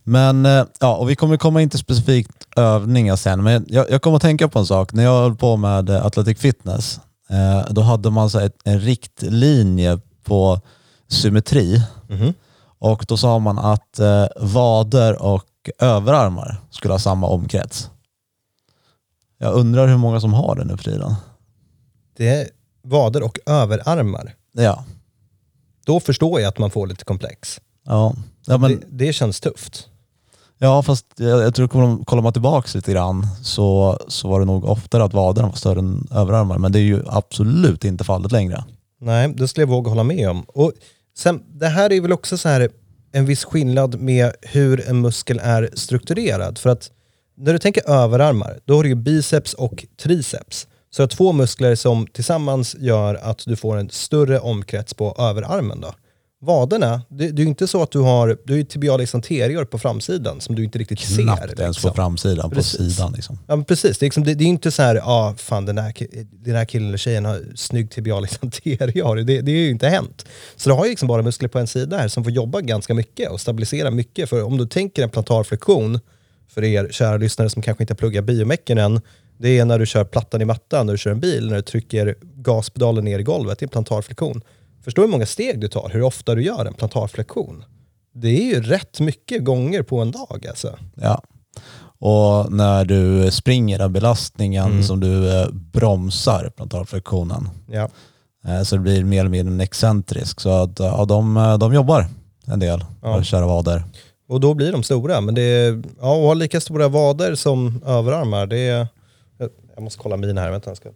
men 0.03 0.45
eh, 0.45 0.65
ja, 0.79 0.95
och 0.95 1.09
vi 1.09 1.15
kommer 1.15 1.37
komma 1.37 1.61
in 1.61 1.69
till 1.69 1.79
specifikt 1.79 2.47
övningar 2.55 3.15
sen. 3.15 3.43
Men 3.43 3.65
jag, 3.69 3.91
jag 3.91 4.01
kommer 4.01 4.15
att 4.15 4.21
tänka 4.21 4.47
på 4.47 4.59
en 4.59 4.65
sak. 4.65 4.93
När 4.93 5.03
jag 5.03 5.21
höll 5.21 5.35
på 5.35 5.57
med 5.57 5.89
eh, 5.89 6.05
Athletic 6.05 6.39
Fitness, 6.39 6.99
eh, 7.30 7.74
då 7.74 7.81
hade 7.81 8.10
man 8.10 8.30
så 8.30 8.39
ett, 8.39 8.57
en 8.63 8.80
riktlinje 8.80 10.00
på 10.24 10.62
symmetri. 11.07 11.83
Mhm. 12.10 12.33
Och 12.80 13.06
då 13.07 13.18
sa 13.18 13.39
man 13.39 13.60
att 13.60 14.00
eh, 14.00 14.25
vader 14.38 15.22
och 15.22 15.45
överarmar 15.80 16.62
skulle 16.69 16.94
ha 16.94 17.00
samma 17.00 17.27
omkrets. 17.27 17.89
Jag 19.38 19.54
undrar 19.54 19.88
hur 19.88 19.98
många 19.98 20.19
som 20.19 20.33
har 20.33 20.56
det 20.56 20.63
nu 20.66 20.77
för 20.77 20.83
tiden. 20.83 21.16
Det 22.18 22.27
är 22.30 22.50
vader 22.83 23.24
och 23.24 23.39
överarmar. 23.45 24.33
Ja, 24.51 24.86
Då 25.86 26.00
förstår 26.00 26.42
jag 26.42 26.50
att 26.50 26.57
man 26.57 26.72
får 26.72 26.88
lite 26.88 27.06
komplex. 27.06 27.62
ja. 27.86 28.16
ja, 28.45 28.57
men, 28.57 28.72
det, 28.72 29.06
det 29.06 29.13
känns 29.13 29.39
tufft 29.39 29.89
ja 30.59 30.83
fast 30.83 31.05
jag, 31.17 31.41
jag 31.41 31.55
tror 31.55 31.67
kollar, 31.67 32.03
kollar 32.03 32.23
man 32.23 32.33
tillbaka 32.33 32.69
lite 32.75 32.91
grann 32.91 33.27
så, 33.43 33.99
så 34.07 34.27
var 34.27 34.39
det 34.39 34.45
nog 34.45 34.65
oftare 34.65 35.03
att 35.03 35.13
vaderna 35.13 35.47
var 35.47 35.55
större 35.55 35.79
än 35.79 36.07
överarmar. 36.11 36.57
Men 36.57 36.71
det 36.71 36.79
är 36.79 36.83
ju 36.83 37.03
absolut 37.07 37.85
inte 37.85 38.03
fallet 38.03 38.31
längre. 38.31 38.63
Nej, 39.01 39.33
det 39.37 39.47
skulle 39.47 39.61
jag 39.61 39.69
våga 39.69 39.89
hålla 39.89 40.03
med 40.03 40.29
om. 40.29 40.43
Och 40.47 40.71
sen, 41.17 41.43
det 41.47 41.67
här 41.67 41.93
är 41.93 42.01
väl 42.01 42.13
också 42.13 42.37
så 42.37 42.49
här 42.49 42.69
en 43.11 43.25
viss 43.25 43.45
skillnad 43.45 43.99
med 44.01 44.31
hur 44.41 44.89
en 44.89 45.01
muskel 45.01 45.39
är 45.43 45.69
strukturerad. 45.73 46.57
För 46.57 46.69
att 46.69 46.91
när 47.37 47.53
du 47.53 47.59
tänker 47.59 47.89
överarmar, 47.89 48.59
då 48.65 48.75
har 48.75 48.83
du 48.83 48.89
ju 48.89 48.95
biceps 48.95 49.53
och 49.53 49.85
triceps. 50.01 50.67
Så 50.89 51.01
du 51.01 51.03
har 51.03 51.07
två 51.07 51.33
muskler 51.33 51.75
som 51.75 52.07
tillsammans 52.07 52.75
gör 52.79 53.15
att 53.15 53.43
du 53.45 53.55
får 53.55 53.77
en 53.77 53.89
större 53.89 54.39
omkrets 54.39 54.93
på 54.93 55.15
överarmen. 55.19 55.81
Då. 55.81 55.93
Vaderna, 56.45 57.01
det, 57.09 57.31
det 57.31 57.42
är 57.42 57.44
ju 57.44 57.50
inte 57.50 57.68
så 57.68 57.83
att 57.83 57.92
du 57.92 58.00
har, 58.00 58.38
du 58.44 58.53
har 58.53 58.57
ju 58.57 58.63
tibialis 58.63 59.15
anterior 59.15 59.65
på 59.65 59.80
framsidan 59.80 60.42
som 60.42 60.56
du 60.56 60.63
inte 60.63 60.80
riktigt 60.80 61.00
Knappt 61.00 61.42
ser. 61.42 61.62
ens 61.62 61.77
liksom. 61.77 61.89
på 61.92 61.95
framsidan, 61.95 62.50
Precis. 62.51 62.77
på 62.77 62.83
sidan. 62.83 63.13
Liksom. 63.13 63.39
Ja, 63.47 63.63
precis. 63.63 63.97
Det 63.97 64.03
är, 64.03 64.07
liksom, 64.07 64.24
det, 64.24 64.33
det 64.33 64.44
är 64.44 64.47
inte 64.47 64.71
så 64.71 64.81
här, 64.81 65.01
ah, 65.03 65.36
fan 65.38 65.65
den 65.65 65.77
här, 65.77 65.94
den 66.31 66.56
här 66.56 66.65
killen 66.65 66.88
eller 66.88 66.97
tjejen 66.97 67.25
har 67.25 67.44
snygg 67.56 67.92
tibialis 67.92 68.39
anterior. 68.42 69.15
Det, 69.15 69.42
det 69.42 69.51
är 69.51 69.56
ju 69.56 69.69
inte 69.69 69.88
hänt. 69.88 70.25
Så 70.56 70.69
du 70.69 70.75
har 70.75 70.86
ju 70.86 70.89
liksom 70.89 71.07
bara 71.07 71.21
muskler 71.21 71.50
på 71.50 71.59
en 71.59 71.68
sida 71.68 71.97
här 71.97 72.07
som 72.07 72.24
får 72.24 72.33
jobba 72.33 72.62
ganska 72.62 72.94
mycket 72.94 73.31
och 73.31 73.41
stabilisera 73.41 73.91
mycket. 73.91 74.30
För 74.30 74.44
om 74.44 74.57
du 74.57 74.68
tänker 74.68 75.03
en 75.03 75.09
plantarflexion, 75.09 76.00
för 76.48 76.63
er 76.63 76.88
kära 76.91 77.18
lyssnare 77.18 77.50
som 77.50 77.62
kanske 77.62 77.83
inte 77.83 77.95
pluggar 77.95 78.21
biomecken 78.21 78.77
än, 78.77 79.01
det 79.38 79.59
är 79.59 79.65
när 79.65 79.80
du 79.80 79.86
kör 79.86 80.03
plattan 80.03 80.41
i 80.41 80.45
mattan, 80.45 80.86
när 80.86 80.94
du 80.94 80.98
kör 80.98 81.12
en 81.12 81.19
bil, 81.19 81.48
när 81.48 81.56
du 81.56 81.62
trycker 81.62 82.15
gaspedalen 82.21 83.06
ner 83.06 83.19
i 83.19 83.24
golvet. 83.24 83.59
Det 83.59 83.63
är 83.63 83.68
en 83.68 83.69
plantarflexion. 83.69 84.41
Förstå 84.85 85.01
hur 85.01 85.09
många 85.09 85.25
steg 85.25 85.59
du 85.59 85.67
tar, 85.67 85.89
hur 85.93 86.01
ofta 86.01 86.35
du 86.35 86.43
gör 86.43 86.65
en 86.65 86.73
plantarflexion. 86.73 87.63
Det 88.13 88.27
är 88.27 88.43
ju 88.55 88.61
rätt 88.61 88.99
mycket 88.99 89.43
gånger 89.43 89.83
på 89.83 89.99
en 90.01 90.11
dag 90.11 90.45
alltså. 90.49 90.77
Ja. 90.95 91.21
Och 91.99 92.51
när 92.53 92.85
du 92.85 93.31
springer 93.31 93.79
den 93.79 93.93
belastningen 93.93 94.65
Mm. 94.71 94.83
som 94.83 94.99
du 94.99 95.41
eh, 95.41 95.47
bromsar 95.51 96.49
plantarflexionen 96.55 97.49
Ja. 97.71 97.89
eh, 98.47 98.61
så 98.63 98.75
det 98.75 98.81
blir 98.81 99.03
mer 99.03 99.19
eller 99.19 99.29
mindre 99.29 99.53
en 99.53 99.61
excentrisk. 99.61 100.39
Så 100.39 100.49
att, 100.49 100.79
ja, 100.79 101.05
de, 101.05 101.38
eh, 101.38 101.57
de 101.57 101.73
jobbar 101.73 102.07
en 102.45 102.59
del, 102.59 102.85
Ja. 103.01 103.23
kära 103.23 103.45
vader. 103.47 103.83
Och 104.27 104.39
då 104.39 104.53
blir 104.53 104.71
de 104.71 104.83
stora. 104.83 105.21
Men 105.21 105.35
det 105.35 105.41
är, 105.41 105.71
ja, 106.01 106.15
att 106.15 106.23
ha 106.23 106.33
lika 106.33 106.61
stora 106.61 106.88
vader 106.88 107.35
som 107.35 107.81
överarmar, 107.85 108.47
det 108.47 108.57
är... 108.59 108.88
jag- 109.38 109.83
måste 109.83 109.99
kolla 109.99 110.17
mina 110.17 110.41
här, 110.41 110.51
vänta 110.51 110.75
ska... 110.75 110.89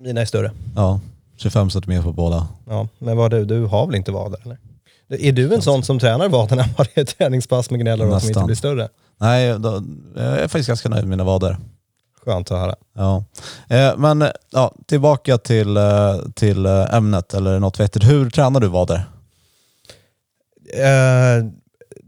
Mina 0.00 0.20
är 0.20 0.24
större. 0.24 0.52
Ja, 0.76 1.00
25 1.40 1.70
centimeter 1.70 2.02
på 2.02 2.12
båda. 2.12 2.48
Ja, 2.66 2.88
men 2.98 3.16
vad 3.16 3.30
du, 3.30 3.44
du 3.44 3.64
har 3.64 3.86
väl 3.86 3.96
inte 3.96 4.12
vader 4.12 4.40
eller? 4.44 4.58
Är 5.08 5.32
du 5.32 5.54
en 5.54 5.62
sån 5.62 5.82
som 5.82 5.98
tränar 5.98 6.28
vaderna 6.28 6.64
varje 6.78 7.04
träningspass 7.04 7.70
med 7.70 7.80
gnäller 7.80 8.06
om 8.06 8.12
att 8.12 8.22
de 8.22 8.28
inte 8.28 8.44
blir 8.44 8.56
större? 8.56 8.88
Nej, 9.20 9.58
då, 9.58 9.82
jag 10.16 10.24
är 10.24 10.48
faktiskt 10.48 10.68
ganska 10.68 10.88
nöjd 10.88 11.02
med 11.02 11.10
mina 11.10 11.24
vader. 11.24 11.56
Skönt 12.24 12.50
att 12.50 12.58
höra. 12.58 12.74
Ja. 12.94 13.24
Eh, 13.68 13.96
men 13.96 14.24
ja, 14.50 14.74
tillbaka 14.86 15.38
till, 15.38 15.76
eh, 15.76 16.16
till 16.34 16.66
eh, 16.66 16.94
ämnet 16.94 17.34
eller 17.34 17.58
något 17.58 17.80
vettigt. 17.80 18.04
Hur 18.04 18.30
tränar 18.30 18.60
du 18.60 18.68
vader? 18.68 19.04
Eh, 20.74 21.46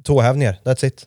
tåhävningar, 0.05 0.59
that's 0.65 0.85
it. 0.85 1.07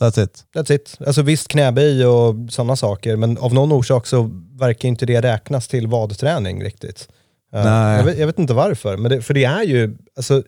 That's 0.00 0.24
it. 0.24 0.44
That's 0.54 0.72
it. 0.72 0.96
Alltså 1.06 1.22
visst 1.22 1.48
knäböj 1.48 2.06
och 2.06 2.34
sådana 2.50 2.76
saker, 2.76 3.16
men 3.16 3.38
av 3.38 3.54
någon 3.54 3.72
orsak 3.72 4.06
så 4.06 4.30
verkar 4.52 4.88
inte 4.88 5.06
det 5.06 5.20
räknas 5.20 5.68
till 5.68 5.86
vadträning 5.86 6.62
riktigt. 6.62 7.08
Nej. 7.54 7.96
Jag, 7.96 8.04
vet, 8.04 8.18
jag 8.18 8.26
vet 8.26 8.38
inte 8.38 8.54
varför, 8.54 8.96
men 8.96 9.10
det, 9.10 9.22
för 9.22 9.34
det 9.34 9.44
är 9.44 9.62
ju, 9.62 9.96
alltså, 10.16 10.42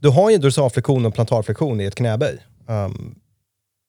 du 0.00 0.08
har 0.08 0.30
ju 0.30 0.38
dorsalflexion 0.38 1.04
och 1.04 1.06
en 1.06 1.12
plantarflexion 1.12 1.80
i 1.80 1.84
ett 1.84 1.94
knäböj. 1.94 2.38
Um, 2.68 3.14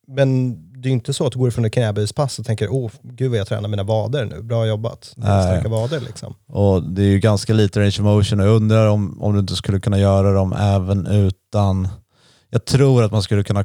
men 0.08 0.56
det 0.82 0.88
är 0.88 0.90
ju 0.90 0.94
inte 0.94 1.14
så 1.14 1.26
att 1.26 1.34
du 1.34 1.40
går 1.40 1.48
ifrån 1.48 1.66
ett 1.66 1.74
knäböjspass 1.74 2.40
och 2.40 2.46
tänker, 2.46 2.70
åh, 2.72 2.92
gud 3.02 3.30
vad 3.30 3.40
jag 3.40 3.48
tränar 3.48 3.70
mina 3.70 3.84
vader 3.84 4.26
nu, 4.26 4.42
bra 4.42 4.66
jobbat. 4.68 5.04
Starka 5.04 5.70
vader 5.70 6.00
liksom. 6.00 6.36
Och 6.48 6.84
det 6.84 7.02
är 7.02 7.08
ju 7.08 7.20
ganska 7.20 7.54
lite 7.54 7.80
range 7.80 7.88
of 7.88 8.00
motion 8.00 8.40
och 8.40 8.48
jag 8.48 8.56
undrar 8.56 8.88
om, 8.88 9.22
om 9.22 9.34
du 9.34 9.40
inte 9.40 9.56
skulle 9.56 9.80
kunna 9.80 10.00
göra 10.00 10.32
dem 10.32 10.54
även 10.54 11.08
utan... 11.08 11.88
Jag 12.50 12.66
tror 12.66 13.04
att 13.04 13.12
man 13.12 13.24
skulle 13.24 13.44
kunna 13.44 13.64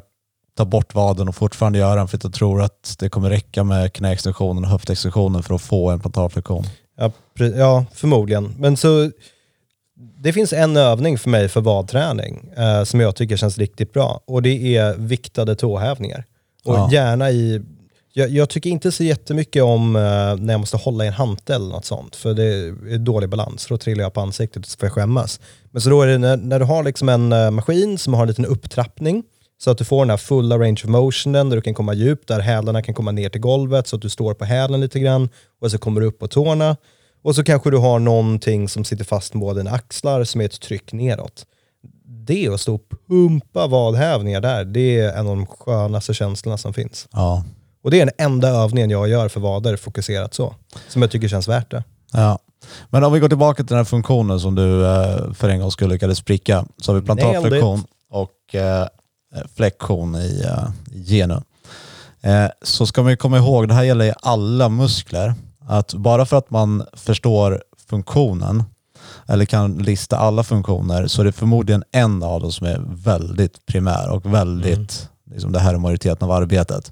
ta 0.57 0.65
bort 0.65 0.95
vaden 0.95 1.27
och 1.27 1.35
fortfarande 1.35 1.79
göra 1.79 1.95
den 1.95 2.07
för 2.07 2.17
att 2.17 2.23
jag 2.23 2.33
tror 2.33 2.61
att 2.61 2.95
det 2.99 3.09
kommer 3.09 3.29
räcka 3.29 3.63
med 3.63 3.93
knäextensionen 3.93 4.63
och 4.63 4.69
höftextensionen 4.69 5.43
för 5.43 5.55
att 5.55 5.61
få 5.61 5.89
en 5.89 5.99
plantarflexion. 5.99 6.65
Ja, 6.97 7.11
ja, 7.55 7.85
förmodligen. 7.93 8.55
Men 8.59 8.77
så, 8.77 9.11
det 10.17 10.33
finns 10.33 10.53
en 10.53 10.77
övning 10.77 11.17
för 11.17 11.29
mig 11.29 11.49
för 11.49 11.61
vadträning 11.61 12.51
eh, 12.57 12.83
som 12.83 12.99
jag 12.99 13.15
tycker 13.15 13.37
känns 13.37 13.57
riktigt 13.57 13.93
bra 13.93 14.21
och 14.25 14.41
det 14.41 14.75
är 14.77 14.97
viktade 14.97 15.55
tåhävningar. 15.55 16.25
Och 16.65 16.75
Ja. 16.75 16.89
gärna 16.91 17.31
i, 17.31 17.61
jag, 18.13 18.29
jag 18.29 18.49
tycker 18.49 18.69
inte 18.69 18.91
så 18.91 19.03
jättemycket 19.03 19.63
om 19.63 19.95
eh, 19.95 20.01
när 20.35 20.53
jag 20.53 20.59
måste 20.59 20.77
hålla 20.77 21.03
i 21.03 21.07
en 21.07 21.13
hantel 21.13 21.55
eller 21.61 21.69
något 21.71 21.85
sånt, 21.85 22.15
för 22.15 22.33
det 22.33 22.43
är 22.93 22.97
dålig 22.97 23.29
balans, 23.29 23.65
för 23.65 23.73
då 23.73 23.77
trillar 23.77 24.03
jag 24.03 24.13
på 24.13 24.21
ansiktet 24.21 24.65
och 24.65 24.71
så 24.71 24.77
får 24.77 24.85
jag 24.87 24.93
skämmas. 24.93 25.39
Men 25.71 25.81
så 25.81 25.89
då 25.89 26.01
är 26.01 26.07
det 26.07 26.17
när, 26.17 26.37
när 26.37 26.59
du 26.59 26.65
har 26.65 26.83
liksom 26.83 27.09
en 27.09 27.31
eh, 27.33 27.51
maskin 27.51 27.97
som 27.97 28.13
har 28.13 28.21
en 28.21 28.27
liten 28.27 28.45
upptrappning, 28.45 29.23
så 29.63 29.71
att 29.71 29.77
du 29.77 29.85
får 29.85 29.99
den 29.99 30.09
här 30.09 30.17
fulla 30.17 30.57
range 30.57 30.81
of 30.83 30.89
motionen 30.89 31.49
där 31.49 31.55
du 31.55 31.61
kan 31.61 31.73
komma 31.73 31.93
djupt, 31.93 32.27
där 32.27 32.39
hälarna 32.39 32.81
kan 32.81 32.93
komma 32.95 33.11
ner 33.11 33.29
till 33.29 33.41
golvet 33.41 33.87
så 33.87 33.95
att 33.95 34.01
du 34.01 34.09
står 34.09 34.33
på 34.33 34.45
hälen 34.45 34.81
lite 34.81 34.99
grann 34.99 35.29
och 35.61 35.71
så 35.71 35.77
kommer 35.77 36.01
du 36.01 36.07
upp 36.07 36.19
på 36.19 36.27
tårna. 36.27 36.77
Och 37.21 37.35
så 37.35 37.43
kanske 37.43 37.71
du 37.71 37.77
har 37.77 37.99
någonting 37.99 38.69
som 38.69 38.85
sitter 38.85 39.05
fast 39.05 39.33
med 39.33 39.55
dina 39.55 39.71
axlar 39.71 40.23
som 40.23 40.41
är 40.41 40.45
ett 40.45 40.61
tryck 40.61 40.93
neråt. 40.93 41.45
Det 42.05 42.47
att 42.47 42.61
stå 42.61 42.75
och 42.75 42.81
pumpa 43.07 43.67
vadhävningar 43.67 44.41
där, 44.41 44.65
det 44.65 44.99
är 44.99 45.13
en 45.13 45.27
av 45.27 45.35
de 45.35 45.45
skönaste 45.45 46.13
känslorna 46.13 46.57
som 46.57 46.73
finns. 46.73 47.07
Ja. 47.11 47.45
Och 47.83 47.91
det 47.91 48.01
är 48.01 48.05
den 48.05 48.15
enda 48.25 48.49
övningen 48.49 48.89
jag 48.89 49.09
gör 49.09 49.29
för 49.29 49.39
vader 49.39 49.75
fokuserat 49.75 50.33
så. 50.33 50.55
Som 50.87 51.01
jag 51.01 51.11
tycker 51.11 51.27
känns 51.27 51.47
värt 51.47 51.71
det. 51.71 51.83
Ja. 52.13 52.39
Men 52.89 53.03
om 53.03 53.13
vi 53.13 53.19
går 53.19 53.29
tillbaka 53.29 53.63
till 53.63 53.65
den 53.65 53.77
här 53.77 53.85
funktionen 53.85 54.39
som 54.39 54.55
du 54.55 54.85
eh, 54.85 55.33
för 55.33 55.49
en 55.49 55.59
gång 55.59 55.71
skulle 55.71 55.93
lyckades 55.93 56.17
spricka 56.17 56.65
så 56.77 56.91
har 56.91 56.99
vi 56.99 57.05
plantarflexion 57.05 57.83
och 58.09 58.55
eh, 58.55 58.87
flexion 59.55 60.15
i, 60.15 60.43
eh, 60.45 60.97
i 60.97 61.03
genu. 61.03 61.41
Eh, 62.21 62.47
så 62.61 62.85
ska 62.85 63.03
man 63.03 63.17
komma 63.17 63.37
ihåg, 63.37 63.67
det 63.67 63.73
här 63.73 63.83
gäller 63.83 64.05
i 64.05 64.13
alla 64.21 64.69
muskler, 64.69 65.33
att 65.67 65.93
bara 65.93 66.25
för 66.25 66.37
att 66.37 66.49
man 66.49 66.85
förstår 66.93 67.63
funktionen 67.87 68.63
eller 69.27 69.45
kan 69.45 69.77
lista 69.77 70.17
alla 70.17 70.43
funktioner 70.43 71.07
så 71.07 71.21
är 71.21 71.25
det 71.25 71.31
förmodligen 71.31 71.83
en 71.91 72.23
av 72.23 72.41
dem 72.41 72.51
som 72.51 72.67
är 72.67 72.81
väldigt 72.87 73.65
primär 73.65 74.09
och 74.09 74.33
väldigt, 74.33 75.09
liksom 75.31 75.51
det 75.51 75.59
här 75.59 75.73
är 75.73 75.77
majoriteten 75.77 76.29
av 76.29 76.31
arbetet. 76.31 76.91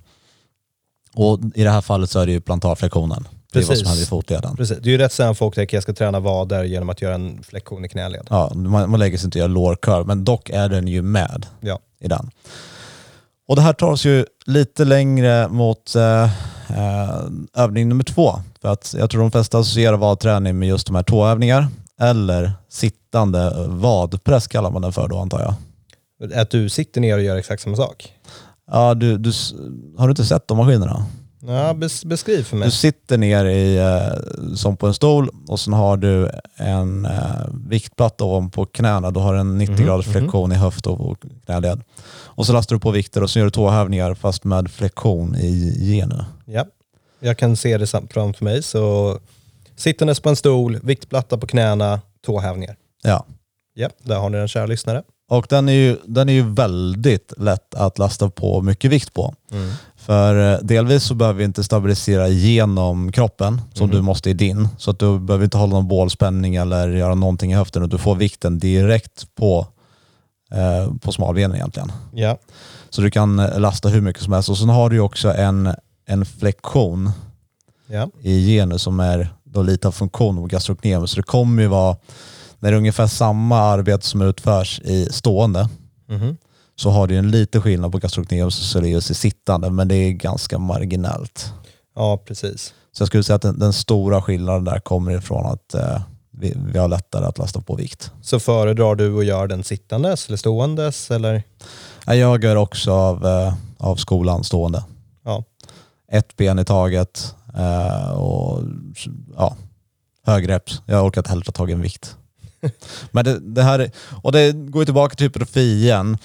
Och 1.14 1.40
i 1.56 1.64
det 1.64 1.70
här 1.70 1.82
fallet 1.82 2.10
så 2.10 2.20
är 2.20 2.26
det 2.26 2.32
ju 2.32 2.42
plantarflexionen. 2.42 3.28
Det 3.54 3.60
är 3.60 3.64
vad 3.64 3.78
som 3.78 3.88
händer 3.88 4.04
i 4.04 4.06
fotleden. 4.06 4.56
Precis. 4.56 4.78
Det 4.82 4.90
är 4.90 4.92
ju 4.92 4.98
rätt 4.98 5.14
sällan 5.14 5.36
folk 5.36 5.56
tänker 5.56 5.70
att 5.70 5.74
jag 5.74 5.84
ska 5.84 5.94
träna 5.94 6.20
vader 6.20 6.64
genom 6.64 6.90
att 6.90 7.02
göra 7.02 7.16
en 7.16 7.44
flexion 7.44 7.86
i 7.86 7.90
knäled. 7.90 8.28
Ja, 8.30 8.52
man, 8.56 8.90
man 8.90 9.00
lägger 9.00 9.18
sig 9.18 9.28
inte 9.28 9.38
och 9.38 9.42
gör 9.42 9.48
lår 9.48 9.76
curl, 9.76 10.06
men 10.06 10.26
dock 10.26 10.50
är 10.50 10.70
den 10.70 10.88
ju 10.88 11.02
med 11.02 11.46
Ja. 11.60 11.80
I 12.02 12.08
den. 12.08 12.32
Och 13.48 13.56
det 13.56 13.62
här 13.62 13.74
tar 13.74 13.92
oss 13.92 14.06
ju 14.06 14.26
lite 14.46 14.86
längre 14.86 15.48
mot 15.48 15.96
eh, 15.96 16.30
Eh, 16.76 17.64
övning 17.64 17.90
nummer 17.90 18.04
två. 18.04 18.34
För 18.62 18.70
att 18.70 18.96
jag 18.98 19.10
tror 19.10 19.22
de 19.22 19.32
flesta 19.32 19.60
associerar 19.60 19.98
vadträning 19.98 20.60
med 20.60 20.68
just 20.68 20.88
de 20.88 20.96
här 20.96 21.04
tåövningar 21.04 21.68
eller 22.00 22.52
sittande 22.70 23.68
vadpress 23.68 24.48
kallar 24.48 24.72
man 24.72 24.82
den 24.82 24.94
för 24.94 25.08
då 25.08 25.20
antar 25.20 25.40
jag. 25.40 25.54
Att 26.42 26.50
du 26.50 26.70
sitter 26.70 27.02
ner 27.02 27.18
och 27.18 27.24
gör 27.24 27.38
exakt 27.38 27.62
samma 27.62 27.76
sak? 27.76 28.14
Ja, 28.72 28.94
du, 28.94 29.18
du, 29.18 29.32
har 29.98 30.08
du 30.08 30.12
inte 30.12 30.26
sett 30.26 30.48
de 30.48 30.58
maskinerna? 30.58 31.06
Ja, 31.48 31.74
bes, 31.74 32.06
beskriv 32.06 32.44
för 32.44 32.58
mig. 32.58 32.68
Du 32.68 32.72
sitter 32.72 33.18
ner 33.18 33.46
i, 33.46 33.78
eh, 33.78 34.54
som 34.56 34.78
på 34.78 34.88
en 34.88 34.94
stol 34.94 35.30
och 35.48 35.60
sen 35.60 35.74
har 35.74 35.98
du 35.98 36.30
en 36.56 37.06
eh, 37.06 37.46
viktplatta 37.68 38.24
ovanpå 38.24 38.66
knäna. 38.66 39.12
Du 39.12 39.20
har 39.20 39.34
en 39.34 39.58
90 39.58 39.76
Mhm, 39.76 39.86
graders 39.86 40.06
flexion 40.06 40.52
i 40.52 40.56
höft 40.56 40.88
och 40.88 41.18
knäled. 41.46 41.82
Och 42.12 42.46
så 42.46 42.54
lastar 42.54 42.76
du 42.76 42.80
på 42.80 42.92
vikter 42.92 43.24
och 43.24 43.30
så 43.30 43.40
gör 43.40 43.46
du 43.46 43.52
tåhävningar 43.52 44.14
fast 44.14 44.44
med 44.44 44.72
flexion 44.72 45.36
i 45.36 45.76
genu. 45.80 46.24
Ja, 46.46 46.66
jag 47.20 47.38
kan 47.38 47.56
se 47.58 47.78
det 47.78 47.88
framför 47.88 48.44
mig. 48.44 48.64
Så 48.64 49.18
sittandes 49.76 50.20
på 50.20 50.30
en 50.30 50.36
stol, 50.36 50.80
viktplatta 50.84 51.38
på 51.38 51.48
knäna, 51.48 52.02
tåhävningar. 52.26 52.76
Ja. 53.04 53.26
Ja, 53.74 53.90
där 54.04 54.16
har 54.16 54.30
ni 54.30 54.38
den 54.38 54.48
kära 54.48 54.66
lyssnare. 54.66 55.04
Och 55.30 55.46
den 55.50 55.70
är, 55.70 55.74
ju, 55.74 55.98
den 56.06 56.30
är 56.30 56.34
ju 56.34 56.54
väldigt 56.54 57.34
lätt 57.38 57.76
att 57.76 58.00
lasta 58.00 58.30
på 58.30 58.62
mycket 58.62 58.92
vikt 58.92 59.14
på. 59.14 59.36
Mm. 59.52 59.72
För 60.06 60.54
eh, 60.54 60.60
delvis 60.64 61.04
så 61.04 61.16
behöver 61.16 61.38
vi 61.38 61.44
inte 61.44 61.64
stabilisera 61.64 62.28
genom 62.28 63.12
kroppen 63.12 63.62
som 63.74 63.88
Mhm. 63.88 63.96
du 63.96 64.02
måste 64.02 64.30
i 64.30 64.34
din. 64.34 64.68
Så 64.78 64.92
att 64.92 65.00
du 65.00 65.20
behöver 65.20 65.44
inte 65.44 65.58
hålla 65.58 65.74
någon 65.74 65.88
bålspänning 65.88 66.56
eller 66.56 66.90
göra 66.90 67.16
någonting 67.16 67.52
i 67.52 67.56
höften. 67.56 67.82
utan 67.82 67.90
Du 67.90 67.98
får 67.98 68.16
vikten 68.16 68.60
direkt 68.60 69.36
på, 69.36 69.68
eh, 70.52 70.94
på 71.02 71.12
smalbenen 71.12 71.56
egentligen. 71.56 71.92
Ja, 72.14 72.38
Så 72.90 73.02
du 73.02 73.12
kan 73.12 73.40
eh, 73.40 73.60
lasta 73.60 73.90
hur 73.90 74.02
mycket 74.02 74.24
som 74.24 74.34
helst. 74.34 74.50
Och 74.50 74.58
sen 74.58 74.70
har 74.70 74.90
du 74.90 75.00
också 75.00 75.34
en, 75.34 75.76
en 76.08 76.26
flexion 76.26 77.12
ja. 77.88 78.10
i 78.22 78.46
genus 78.48 78.82
som 78.82 79.00
är 79.00 79.30
då 79.44 79.62
lite 79.62 79.88
av 79.88 79.92
funktion 79.92 80.38
av 80.38 80.48
gastrocnemius. 80.48 81.12
Så 81.12 81.16
det 81.18 81.24
kommer 81.24 81.62
ju 81.62 81.68
vara, 81.68 81.96
när 82.60 82.72
det 82.72 82.76
är 82.76 82.78
ungefär 82.78 83.08
samma 83.08 83.60
arbete 83.60 84.06
som 84.08 84.22
utförs 84.22 84.80
i 84.80 85.08
stående 85.12 85.70
Mhm. 86.10 86.38
Så 86.76 86.90
har 86.90 87.08
du 87.08 87.18
en 87.18 87.32
liten 87.32 87.62
skillnad 87.62 87.92
på 87.92 87.98
gastrocnemius 87.98 88.60
och 88.60 88.66
soleus 88.66 89.12
i 89.12 89.14
sittande 89.14 89.70
men 89.70 89.88
det 89.88 89.96
är 89.96 90.12
ganska 90.12 90.60
marginellt. 90.60 91.54
ja 91.96 92.18
precis. 92.28 92.74
Så 92.92 93.02
jag 93.02 93.08
skulle 93.08 93.24
säga 93.24 93.36
att 93.36 93.42
den, 93.42 93.60
den 93.60 93.74
stora 93.74 94.22
skillnaden 94.22 94.64
där 94.64 94.80
kommer 94.80 95.12
ifrån 95.18 95.46
att 95.46 95.74
eh, 95.74 96.02
vi, 96.32 96.54
vi 96.74 96.80
har 96.80 96.88
lättare 96.88 97.26
att 97.26 97.38
lasta 97.38 97.62
på 97.62 97.76
vikt. 97.76 98.12
Så 98.22 98.40
föredrar 98.40 98.96
du 98.96 99.20
att 99.20 99.26
göra 99.26 99.48
den 99.48 99.64
sittandes 99.64 100.28
eller 100.28 100.38
ståendes? 100.38 101.12
Eller? 101.12 101.44
Jag 102.06 102.44
gör 102.44 102.56
också 102.56 102.92
av, 102.92 103.26
eh, 103.26 103.54
av 103.78 103.96
skolan 103.96 104.44
stående. 104.44 104.84
Ja. 105.26 105.44
Ett 106.12 106.38
ben 106.38 106.60
i 106.60 106.66
taget 106.66 107.36
eh, 107.58 108.12
och 108.12 108.64
ja, 109.38 109.56
hög 110.26 110.50
reps. 110.50 110.82
Jag 110.86 111.06
orkar 111.06 111.22
inte 111.22 111.30
heller 111.30 111.44
ta 111.44 111.52
tag 111.52 111.70
i 111.70 111.74
en 111.74 111.82
vikt. 111.82 112.16
Men 113.12 113.26
det, 113.26 113.40
det 113.40 113.64
här, 113.64 113.80
är- 113.80 113.92
och 114.24 114.32
det 114.32 114.52
går 114.52 114.86
tillbaka 114.86 115.16
till 115.16 115.26
hypertrofi 115.26 115.84
igen. 115.84 116.18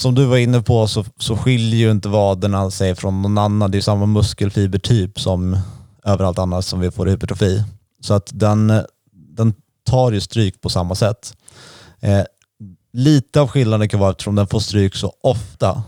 Som 0.00 0.14
du 0.14 0.24
var 0.24 0.36
inne 0.36 0.62
på 0.62 0.86
så, 0.86 1.04
så 1.18 1.36
skiljer 1.36 1.80
ju 1.80 1.90
inte 1.90 2.08
vaderna 2.08 2.70
sig 2.70 2.94
från 2.94 3.22
någon 3.22 3.38
annan. 3.38 3.70
Det 3.70 3.74
är 3.74 3.78
ju 3.78 3.82
samma 3.82 4.06
muskelfibertyp 4.06 5.20
som 5.20 5.58
överallt 6.04 6.38
annars 6.38 6.64
som 6.64 6.80
vi 6.80 6.90
får 6.90 7.08
i 7.08 7.10
hypertrofi. 7.10 7.64
Så 8.00 8.14
att 8.14 8.30
den, 8.34 8.72
den 9.12 9.54
tar 9.86 10.12
ju 10.12 10.20
stryk 10.20 10.60
på 10.60 10.68
samma 10.68 10.94
sätt. 10.94 11.34
Eh, 12.00 12.22
lite 12.92 13.40
av 13.40 13.48
skillnaden 13.48 13.88
kan 13.88 14.00
vara 14.00 14.10
eftersom 14.10 14.34
den 14.34 14.46
får 14.46 14.60
stryk 14.60 14.94
så 14.94 15.12
ofta 15.22 15.82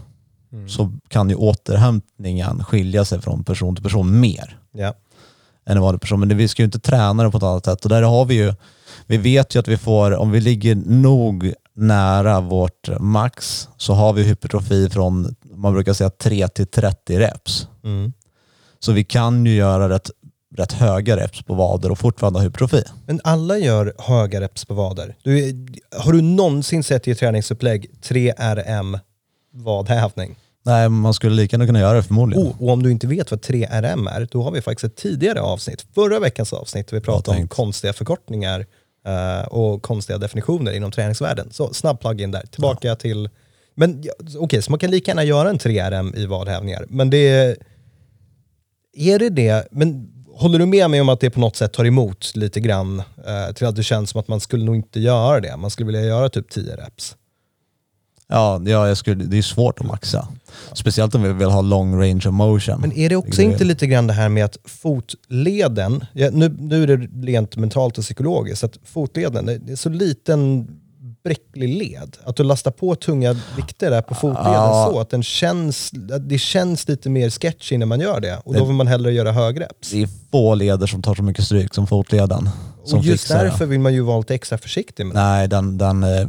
Mm. 0.52 0.68
så 0.68 0.92
kan 1.08 1.28
ju 1.28 1.34
återhämtningen 1.34 2.64
skilja 2.64 3.04
sig 3.04 3.20
från 3.20 3.44
person 3.44 3.74
till 3.74 3.82
person 3.84 4.20
mer 4.20 4.58
Ja. 4.72 4.94
än 5.66 5.76
en 5.76 5.82
vanlig 5.82 6.00
person. 6.00 6.20
Men 6.20 6.36
vi 6.36 6.48
ska 6.48 6.62
ju 6.62 6.64
inte 6.64 6.78
träna 6.80 7.22
det 7.24 7.30
på 7.30 7.36
ett 7.36 7.42
annat 7.42 7.64
sätt. 7.64 7.84
Och 7.84 7.88
där 7.88 8.02
har 8.02 8.24
vi 8.24 8.34
ju, 8.34 8.54
vi 9.06 9.16
vet 9.16 9.54
ju 9.54 9.60
att 9.60 9.68
vi 9.68 9.76
får, 9.76 10.12
om 10.12 10.30
vi 10.30 10.40
ligger 10.40 10.74
nog 10.74 11.52
nära 11.74 12.40
vårt 12.40 12.88
max 13.00 13.68
så 13.76 13.92
har 13.92 14.12
vi 14.12 14.22
hypertrofi 14.22 14.90
från, 14.90 15.34
man 15.54 15.72
brukar 15.72 15.92
säga 15.92 16.10
3 16.10 16.48
till 16.48 16.66
30 16.66 17.18
reps. 17.18 17.68
Mm. 17.84 18.12
Så 18.78 18.92
vi 18.92 19.04
kan 19.04 19.46
ju 19.46 19.54
göra 19.54 19.88
rätt, 19.88 20.10
rätt 20.56 20.72
höga 20.72 21.16
reps 21.16 21.42
på 21.42 21.54
vader 21.54 21.90
och 21.90 21.98
fortfarande 21.98 22.38
ha 22.38 22.44
hypertrofi. 22.44 22.82
Men 23.06 23.20
alla 23.24 23.58
gör 23.58 23.94
höga 23.98 24.40
reps 24.40 24.64
på 24.64 24.74
vader. 24.74 25.16
Du, 25.22 25.66
har 25.96 26.12
du 26.12 26.22
någonsin 26.22 26.84
sett 26.84 27.08
i 27.08 27.14
träningsupplägg 27.14 27.90
3RM 28.02 29.00
vadhävning? 29.52 30.36
Nej, 30.64 30.88
man 30.88 31.14
skulle 31.14 31.36
lika 31.36 31.54
gärna 31.54 31.66
kunna 31.66 31.80
göra 31.80 31.96
det 31.96 32.02
förmodligen. 32.02 32.46
Oh, 32.46 32.62
och 32.62 32.68
om 32.68 32.82
du 32.82 32.90
inte 32.90 33.06
vet 33.06 33.30
vad 33.30 33.40
3RM 33.40 34.10
är, 34.10 34.28
då 34.30 34.42
har 34.42 34.50
vi 34.50 34.62
faktiskt 34.62 34.84
ett 34.84 34.96
tidigare 34.96 35.40
avsnitt, 35.40 35.86
förra 35.94 36.18
veckans 36.18 36.52
avsnitt, 36.52 36.88
där 36.88 36.96
vi 36.96 37.00
pratade 37.00 37.38
om 37.38 37.48
konstiga 37.48 37.92
förkortningar 37.92 38.66
och 39.48 39.82
konstiga 39.82 40.18
definitioner 40.18 40.72
inom 40.72 40.90
träningsvärlden. 40.90 41.48
Så 41.50 41.74
snabb 41.74 42.00
plug-in 42.00 42.30
där. 42.30 42.46
Tillbaka 42.50 42.96
till... 42.96 43.28
Men 43.74 44.02
ja, 44.02 44.12
okej, 44.38 44.62
så 44.62 44.70
man 44.70 44.78
kan 44.78 44.90
lika 44.90 45.10
gärna 45.10 45.24
göra 45.24 45.50
en 45.50 45.58
3RM 45.58 46.16
i 46.16 46.26
vadhävningar. 46.26 46.84
Men 46.88 47.10
det... 47.10 47.56
Är 48.94 49.18
det 49.18 49.30
det? 49.30 49.68
Men 49.70 50.12
håller 50.34 50.58
du 50.58 50.66
med 50.66 50.90
mig 50.90 51.00
om 51.00 51.08
att 51.08 51.20
det 51.20 51.30
på 51.30 51.40
något 51.40 51.56
sätt 51.56 51.72
tar 51.72 51.84
emot 51.84 52.36
lite 52.36 52.60
grann 52.60 53.02
eh, 53.26 53.54
till 53.54 53.66
att 53.66 53.76
det 53.76 53.82
känns 53.82 54.10
som 54.10 54.20
att 54.20 54.28
man 54.28 54.40
skulle 54.40 54.64
nog 54.64 54.76
inte 54.76 55.00
göra 55.00 55.40
det? 55.40 55.56
Man 55.56 55.70
skulle 55.70 55.86
vilja 55.86 56.02
göra 56.02 56.28
typ 56.28 56.50
10 56.50 56.76
reps. 56.76 57.16
Ja, 58.32 58.60
ja 58.66 58.88
jag 58.88 58.96
skulle, 58.96 59.24
det 59.24 59.38
är 59.38 59.42
svårt 59.42 59.80
att 59.80 59.86
maxa. 59.86 60.28
Speciellt 60.74 61.14
om 61.14 61.22
vi 61.22 61.32
vill 61.32 61.48
ha 61.50 61.60
long 61.60 61.94
range 62.00 62.22
of 62.28 62.32
motion. 62.34 62.80
Men 62.80 62.92
är 62.92 63.08
det 63.08 63.16
också 63.16 63.42
Det 63.42 63.46
är- 63.48 63.52
inte 63.52 63.64
lite 63.64 63.86
grann 63.86 64.06
det 64.06 64.12
här 64.12 64.28
med 64.28 64.44
att 64.44 64.56
fotleden, 64.64 66.04
ja, 66.12 66.30
nu, 66.32 66.56
nu 66.58 66.82
är 66.82 66.86
det 66.86 67.08
rent 67.32 67.56
mentalt 67.56 67.98
och 67.98 68.04
psykologiskt, 68.04 68.64
att 68.64 68.78
fotleden, 68.84 69.46
det 69.46 69.58
det 69.58 69.72
är 69.72 69.76
så 69.76 69.88
liten 69.88 70.68
bräcklig 71.24 71.68
led. 71.78 72.16
Att 72.24 72.36
du 72.36 72.42
lastar 72.42 72.70
på 72.70 72.94
tunga 72.94 73.36
vikter 73.56 73.90
där 73.90 74.02
på 74.02 74.14
fotleden 74.14 74.52
Ja. 74.52 74.88
så 74.92 75.00
att 75.00 75.10
den 75.10 75.22
känns, 75.22 75.90
det 76.20 76.38
känns 76.38 76.88
lite 76.88 77.10
mer 77.10 77.30
sketchy 77.30 77.78
när 77.78 77.86
man 77.86 78.00
gör 78.00 78.20
det. 78.20 78.38
Och 78.44 78.54
då 78.54 78.64
vill 78.64 78.74
man 78.76 78.86
hellre 78.86 79.12
göra 79.12 79.32
högreps. 79.32 79.90
Det 79.90 80.02
är 80.02 80.08
få 80.30 80.54
leder 80.54 80.86
som 80.86 81.02
tar 81.02 81.14
så 81.14 81.22
mycket 81.22 81.44
stryk 81.44 81.74
som 81.74 81.86
fotleden. 81.86 82.48
Och 82.82 83.04
just 83.04 83.22
fixar 83.22 83.38
det. 83.38 83.44
därför 83.50 83.66
vill 83.66 83.80
man 83.80 83.94
ju 83.94 84.00
vara 84.00 84.18
lite 84.18 84.34
extra 84.34 84.58
försiktig 84.58 85.06
med 85.06 85.16
det. 85.16 85.20
Nej, 85.20 85.48
den, 85.48 85.78
den, 85.78 86.02
eh, 86.02 86.28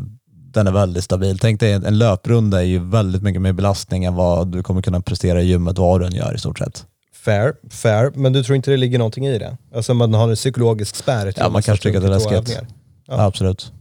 den 0.54 0.68
är 0.68 0.72
väldigt 0.72 1.04
stabil. 1.04 1.40
Tänk 1.40 1.60
dig 1.60 1.74
en 1.74 1.98
löprunda 1.98 2.60
är 2.60 2.66
ju 2.66 2.80
väldigt 2.80 3.24
mycket 3.24 3.42
mer 3.42 3.54
belastning 3.54 4.04
än 4.04 4.16
vad 4.16 4.48
du 4.48 4.64
kommer 4.64 4.82
kunna 4.82 5.02
prestera 5.02 5.42
i 5.42 5.46
gymmet 5.46 5.78
vad 5.78 6.02
du 6.02 6.06
än 6.06 6.14
gör 6.14 6.36
i 6.36 6.40
stort 6.40 6.60
sett. 6.60 6.86
Fair, 7.26 7.54
fair, 7.70 8.12
men 8.16 8.34
du 8.34 8.44
tror 8.44 8.56
inte 8.56 8.72
det 8.72 8.78
ligger 8.78 8.98
någonting 8.98 9.26
i 9.26 9.40
det? 9.40 9.58
Alltså 9.76 9.94
man 9.94 10.14
har 10.14 10.30
en 10.30 10.36
psykologisk 10.36 10.96
spärr 10.96 11.32
till 11.32 11.44
Ja, 11.44 11.50
man 11.50 11.62
kanske 11.62 11.84
tycker 11.84 11.98
att 11.98 12.04
det 12.04 12.10
är 12.10 12.36
läskigt. 12.36 12.60
Ja. 13.08 13.26
Absolut. 13.26 13.72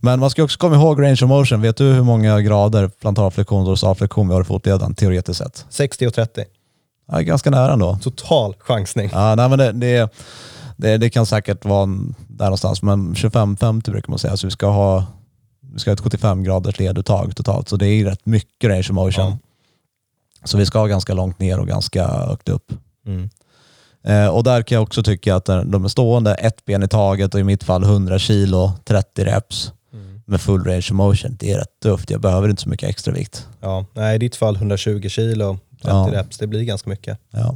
Men 0.00 0.20
man 0.20 0.30
ska 0.30 0.42
också 0.42 0.58
komma 0.58 0.76
ihåg 0.76 1.02
range 1.02 1.18
of 1.22 1.28
motion. 1.28 1.62
Vet 1.62 1.76
du 1.76 1.84
hur 1.84 2.02
många 2.02 2.40
grader 2.40 2.88
plantarflexion 2.88 3.60
och 3.60 3.66
dorsalflexion 3.66 4.28
vi 4.28 4.34
har 4.34 4.40
i 4.40 4.44
fotleden 4.44 4.94
teoretiskt 4.94 5.38
sett? 5.38 5.66
60 5.70 6.06
och 6.06 6.14
30. 6.14 6.44
Ja, 7.12 7.20
ganska 7.20 7.50
nära 7.50 7.72
ändå. 7.72 7.98
Total 8.02 8.54
chansning. 8.58 9.10
Ja, 9.12 9.34
nej, 9.34 9.48
men 9.48 9.58
det, 9.58 9.72
det, 9.72 10.12
det, 10.76 10.98
det 10.98 11.10
kan 11.10 11.26
säkert 11.26 11.64
vara 11.64 11.86
där 12.28 12.44
någonstans, 12.44 12.82
men 12.82 13.14
25-50 13.14 13.90
brukar 13.90 14.10
man 14.10 14.18
säga. 14.18 14.36
Så 14.36 14.46
vi 14.46 14.50
ska 14.50 14.66
ha, 14.66 15.04
vi 15.72 15.78
ska 15.78 15.90
ha 15.90 15.94
ett 15.94 16.00
75 16.00 16.42
graders 16.42 16.78
leduttag 16.78 17.36
totalt, 17.36 17.68
så 17.68 17.76
det 17.76 17.86
är 17.88 18.04
rätt 18.04 18.26
mycket 18.26 18.70
range 18.70 18.80
of 18.80 18.90
motion. 18.90 19.24
Ja. 19.30 19.38
Så 20.44 20.58
vi 20.58 20.66
ska 20.66 20.86
ganska 20.86 21.14
långt 21.14 21.38
ner 21.38 21.58
och 21.58 21.66
ganska 21.66 22.08
högt 22.08 22.48
upp. 22.48 22.72
Mm. 23.06 23.30
Eh, 24.02 24.26
och 24.28 24.44
där 24.44 24.62
kan 24.62 24.76
jag 24.76 24.82
också 24.82 25.02
tycka 25.02 25.36
att 25.36 25.44
de 25.44 25.84
är 25.84 25.88
stående, 25.88 26.34
ett 26.34 26.64
ben 26.64 26.82
i 26.82 26.88
taget 26.88 27.34
och 27.34 27.40
i 27.40 27.44
mitt 27.44 27.64
fall 27.64 27.82
100 27.84 28.18
kilo, 28.18 28.72
30 28.84 29.24
reps 29.24 29.72
Mm. 29.92 30.20
med 30.26 30.40
full 30.40 30.64
range 30.64 30.78
of 30.78 30.90
motion. 30.90 31.36
Det 31.40 31.52
är 31.52 31.58
rätt 31.58 31.80
tufft. 31.82 32.10
Jag 32.10 32.20
behöver 32.20 32.48
inte 32.48 32.62
så 32.62 32.68
mycket 32.68 32.88
extra 32.88 33.12
vikt. 33.14 33.46
Ja, 33.60 33.86
nej, 33.94 34.14
i 34.14 34.18
ditt 34.18 34.36
fall 34.36 34.56
120 34.56 35.08
kilo, 35.08 35.58
30 35.70 35.88
Ja. 35.88 36.08
reps, 36.12 36.38
det 36.38 36.46
blir 36.46 36.62
ganska 36.64 36.90
mycket. 36.90 37.18
Ja. 37.30 37.54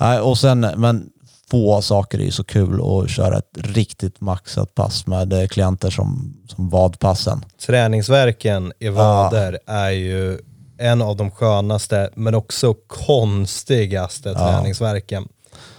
Nej, 0.00 0.20
och 0.20 0.38
sen, 0.38 0.60
men 0.60 1.10
få 1.50 1.82
saker 1.82 2.20
är 2.20 2.30
så 2.30 2.44
kul 2.44 2.80
att 2.80 3.10
köra 3.10 3.38
ett 3.38 3.50
riktigt 3.54 4.20
maxat 4.20 4.74
pass 4.74 5.06
med 5.06 5.32
eh, 5.32 5.46
klienter 5.46 5.90
som, 5.90 6.36
som 6.48 6.68
vadpassen. 6.68 7.44
Träningsverken 7.66 8.72
i 8.78 8.88
vader 8.88 9.58
är 9.66 9.90
ju 9.90 10.38
en 10.78 11.02
av 11.02 11.16
de 11.16 11.30
skönaste 11.30 12.10
men 12.14 12.34
också 12.34 12.74
konstigaste 12.86 14.34
träningsverken. 14.34 15.28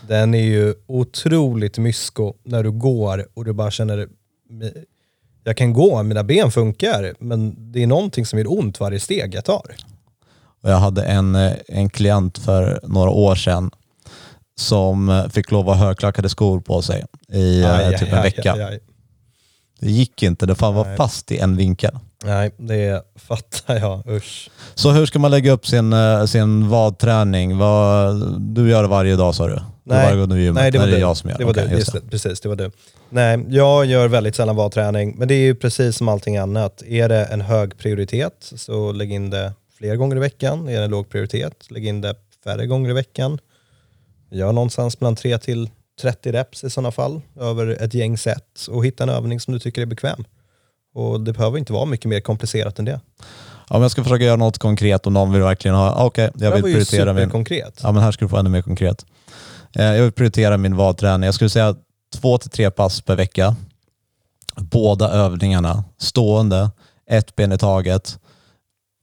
Den 0.08 0.34
är 0.34 0.44
ju 0.44 0.74
otroligt 0.88 1.78
mysko 1.78 2.34
när 2.44 2.64
du 2.64 2.72
går 2.72 3.28
och 3.34 3.46
du 3.46 3.54
bara 3.54 3.72
känner 3.72 4.08
jag 5.44 5.58
kan 5.58 5.74
gå, 5.74 6.04
mina 6.04 6.24
ben 6.24 6.52
funkar, 6.52 7.14
men 7.20 7.72
det 7.72 7.84
är 7.84 7.88
någonting 7.88 8.26
som 8.26 8.40
gör 8.40 8.52
ont 8.60 8.80
varje 8.80 9.00
steg 9.00 9.36
jag 9.36 9.46
tar. 9.46 9.76
Jag 10.62 10.78
hade 10.78 11.04
en, 11.04 11.36
eh, 11.36 11.54
en 11.68 11.90
klient 11.90 12.38
för 12.38 12.80
några 12.84 13.10
år 13.10 13.36
sedan 13.36 13.72
som 14.60 15.10
eh, 15.10 15.28
fick 15.28 15.52
lov 15.52 15.70
att 15.70 15.78
ha 15.78 15.86
högklackade 15.86 16.30
skor 16.30 16.60
på 16.60 16.82
sig 16.82 17.06
i 17.34 17.62
eh, 17.62 17.74
Aj, 17.74 17.98
typ 17.98 18.02
aj, 18.02 18.10
en 18.10 18.18
aj, 18.18 18.24
vecka. 18.24 18.54
aj. 18.54 18.80
Det 19.80 19.92
gick 19.92 20.24
inte, 20.24 20.46
det 20.46 20.56
fan 20.56 20.74
var 20.74 20.96
fast 20.96 21.32
i 21.32 21.38
en 21.38 21.58
vinkel. 21.58 21.92
Nej, 22.24 22.52
det 22.58 23.04
fattar 23.16 23.76
jag. 23.76 24.08
Usch. 24.08 24.50
Så 24.76 24.92
hur 24.92 25.06
ska 25.06 25.20
man 25.20 25.32
lägga 25.32 25.52
upp 25.52 25.68
sin, 25.68 25.94
eh, 25.94 26.26
sin 26.26 26.70
vadträning? 26.70 27.58
Vad, 27.58 28.16
du 28.42 28.70
gör 28.70 28.82
det 28.82 28.90
varje 28.90 29.16
dag 29.16 29.36
sa 29.36 29.48
du? 29.48 29.60
Nej. 29.84 30.06
Varje 30.14 30.26
du 30.26 30.42
gymmet? 30.42 30.62
Nej, 30.62 30.72
det 30.72 30.78
var 30.78 30.86
Nej, 30.86 30.92
du. 30.92 30.98
är 30.98 31.02
jag 31.02 31.18
som 31.18 31.30
gör 31.30 31.38
det. 31.38 31.44
Var 31.44 31.52
Okej, 31.52 31.68
du. 31.70 31.76
Just 31.76 31.94
det. 31.94 32.02
Precis, 32.02 32.42
det 32.42 32.50
var 32.50 32.56
du. 32.56 32.72
Nej, 33.10 33.46
jag 33.50 33.86
gör 33.86 34.08
väldigt 34.08 34.36
sällan 34.36 34.56
vadträning, 34.56 35.16
men 35.18 35.28
det 35.28 35.34
är 35.34 35.42
ju 35.42 35.56
precis 35.56 35.98
som 35.98 36.08
allting 36.08 36.38
annat. 36.38 36.82
Är 36.82 37.10
det 37.10 37.26
en 37.26 37.42
hög 37.42 37.78
prioritet 37.78 38.52
så 38.56 38.92
lägg 38.92 39.12
in 39.12 39.30
det 39.30 39.54
fler 39.78 39.96
gånger 39.96 40.16
i 40.16 40.20
veckan. 40.20 40.68
Är 40.70 40.78
det 40.78 40.84
en 40.84 40.92
låg 40.92 41.10
prioritet, 41.10 41.54
lägg 41.70 41.86
in 41.86 42.02
det 42.02 42.16
färre 42.44 42.66
gånger 42.66 42.90
i 42.90 42.94
veckan. 42.94 43.40
Gör 44.32 44.52
någonstans 44.52 45.02
mellan 45.02 45.16
3 45.16 45.38
till 45.38 45.70
30 46.02 46.32
reps 46.32 46.64
i 46.64 46.70
sådana 46.70 46.92
fall 46.92 47.22
över 47.40 47.84
ett 47.84 47.94
gäng 47.94 48.18
set 48.18 48.68
och 48.70 48.86
hitta 48.86 49.04
en 49.04 49.10
övning 49.10 49.40
som 49.40 49.54
du 49.54 49.60
tycker 49.60 49.82
är 49.82 49.86
bekväm. 49.86 50.26
Och 50.96 51.22
det 51.22 51.34
behöver 51.34 51.58
inte 51.58 51.74
vara 51.74 51.86
mycket 51.86 52.06
mer 52.06 52.20
komplicerat 52.20 52.80
än 52.80 52.86
det. 52.86 53.00
Ja, 53.70 53.76
men 53.76 53.82
jag 53.82 53.92
ska 53.92 54.04
försöka 54.04 54.24
göra 54.24 54.36
något 54.36 54.58
konkret 54.58 55.08
om 55.08 55.14
någon 55.14 55.34
vill 55.34 55.42
verkligen 55.42 55.76
ha, 55.76 55.92
ah, 55.92 56.06
okej, 56.06 56.32
jag 56.36 56.52
det 56.52 56.56
vill 56.56 56.64
prioritera 56.64 57.14
min... 57.14 57.24
superkonkret. 57.24 57.80
Ja, 57.84 57.92
men 57.92 58.04
här 58.04 58.12
ska 58.12 58.26
du 58.26 58.30
få 58.30 58.38
ännu 58.38 58.50
mer 58.50 58.62
konkret. 58.62 59.06
Eh, 59.76 59.86
Jag 59.86 60.04
vill 60.04 60.12
prioritera 60.12 60.58
min 60.58 60.76
vadträning. 60.76 61.26
Jag 61.26 61.34
skulle 61.34 61.50
säga 61.50 61.76
två 62.16 62.38
till 62.38 62.50
tre 62.50 62.72
pass 62.72 63.02
per 63.02 63.16
vecka. 63.16 63.56
Båda 64.56 65.10
övningarna 65.10 65.84
stående, 65.98 66.72
ett 67.10 67.36
ben 67.36 67.52
i 67.52 67.58
taget. 67.58 68.20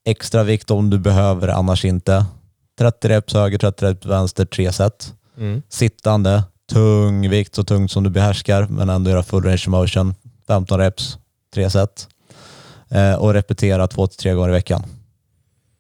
Extra 0.05 0.43
vikt 0.43 0.71
om 0.71 0.91
du 0.91 0.99
behöver, 0.99 1.49
annars 1.49 1.85
inte. 1.85 2.27
30 2.79 3.09
reps 3.09 3.35
höger, 3.35 3.59
30 3.59 3.85
reps 3.85 4.07
vänster, 4.07 4.45
tre 4.45 4.73
set. 4.73 5.15
Mm. 5.39 5.63
Sittande, 5.69 6.43
tung 6.73 7.29
vikt, 7.31 7.55
så 7.55 7.65
tungt 7.65 7.91
som 7.91 8.05
du 8.05 8.11
behärskar, 8.11 8.67
men 8.71 8.89
ändå 8.89 9.11
göra 9.11 9.23
full 9.23 9.45
range 9.45 9.55
of 9.55 9.67
motion. 9.67 10.15
15 10.47 10.79
reps, 10.79 11.19
tre 11.55 11.71
set. 11.71 12.09
Eh, 12.89 13.15
och 13.15 13.35
repetera 13.35 13.87
två 13.87 14.07
till 14.07 14.19
tre 14.19 14.33
gånger 14.33 14.49
i 14.49 14.53
veckan. 14.53 14.83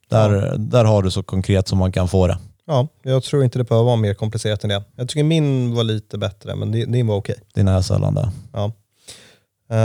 Där, 0.09 0.55
där 0.59 0.85
har 0.85 1.03
du 1.03 1.11
så 1.11 1.23
konkret 1.23 1.69
som 1.69 1.79
man 1.79 1.93
kan 1.93 2.09
få 2.09 2.27
det. 2.27 2.39
Ja, 2.67 2.89
jag 3.03 3.23
tror 3.23 3.45
inte 3.45 3.59
det 3.59 3.65
behöver 3.65 3.85
vara 3.85 3.97
mer 3.97 4.15
komplicerat 4.15 4.65
än 4.65 4.71
det. 4.71 4.85
Jag 4.97 5.09
tycker 5.09 5.25
min 5.25 5.75
var 5.75 5.85
lite 5.85 6.19
bättre, 6.19 6.55
men 6.55 6.73
din 6.73 7.07
var 7.07 7.17
okej. 7.17 7.37
Din 7.55 7.69
är 7.69 7.83
sällan 7.83 8.15
det. 8.15 8.31
Ja, 8.53 8.73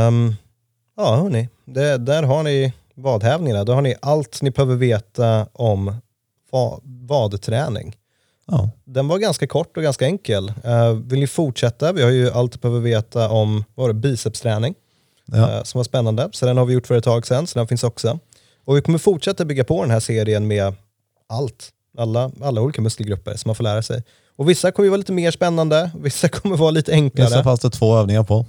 um, 0.07 0.35
ja 0.97 1.15
hörni, 1.15 1.49
det, 1.65 1.97
där 1.97 2.23
har 2.23 2.43
ni 2.43 2.73
vadhävningarna. 2.95 3.63
Då 3.63 3.73
har 3.73 3.81
ni 3.81 3.95
allt 4.01 4.41
ni 4.41 4.51
behöver 4.51 4.75
veta 4.75 5.47
om 5.53 5.95
va, 6.51 6.79
vadträning. 6.83 7.95
Ja. 8.47 8.69
Den 8.85 9.07
var 9.07 9.17
ganska 9.17 9.47
kort 9.47 9.77
och 9.77 9.83
ganska 9.83 10.05
enkel. 10.05 10.53
Uh, 10.65 10.91
vill 10.91 11.19
ni 11.19 11.27
fortsätta? 11.27 11.93
Vi 11.93 12.03
har 12.03 12.09
ju 12.09 12.31
allt 12.31 12.51
du 12.51 12.59
behöver 12.59 12.79
veta 12.81 13.29
om 13.29 13.63
vad 13.75 13.87
var 13.87 13.93
det, 13.93 13.99
bicepsträning 13.99 14.75
Ja. 15.25 15.57
eh, 15.57 15.63
som 15.63 15.79
var 15.79 15.83
spännande. 15.83 16.29
Så 16.31 16.45
den 16.45 16.57
har 16.57 16.65
vi 16.65 16.73
gjort 16.73 16.87
för 16.87 16.95
ett 16.97 17.03
tag 17.03 17.27
sedan, 17.27 17.47
så 17.47 17.59
den 17.59 17.67
finns 17.67 17.83
också. 17.83 18.19
Och 18.65 18.77
vi 18.77 18.81
kommer 18.81 18.97
fortsätta 18.99 19.45
bygga 19.45 19.63
på 19.63 19.81
den 19.81 19.91
här 19.91 19.99
serien 19.99 20.47
med 20.47 20.73
allt. 21.29 21.69
Alla, 21.97 22.31
alla 22.41 22.61
olika 22.61 22.81
muskelgrupper 22.81 23.35
som 23.35 23.49
man 23.49 23.55
får 23.55 23.63
lära 23.63 23.81
sig. 23.81 24.03
Och 24.35 24.49
vissa 24.49 24.71
kommer 24.71 24.85
ju 24.85 24.89
vara 24.89 24.97
lite 24.97 25.11
mer 25.11 25.31
spännande, 25.31 25.91
vissa 25.99 26.29
kommer 26.29 26.57
vara 26.57 26.71
lite 26.71 26.91
enklare. 26.91 27.27
Vissa 27.27 27.43
fanns 27.43 27.59
det 27.59 27.69
två 27.69 27.97
övningar 27.97 28.23
på. 28.23 28.45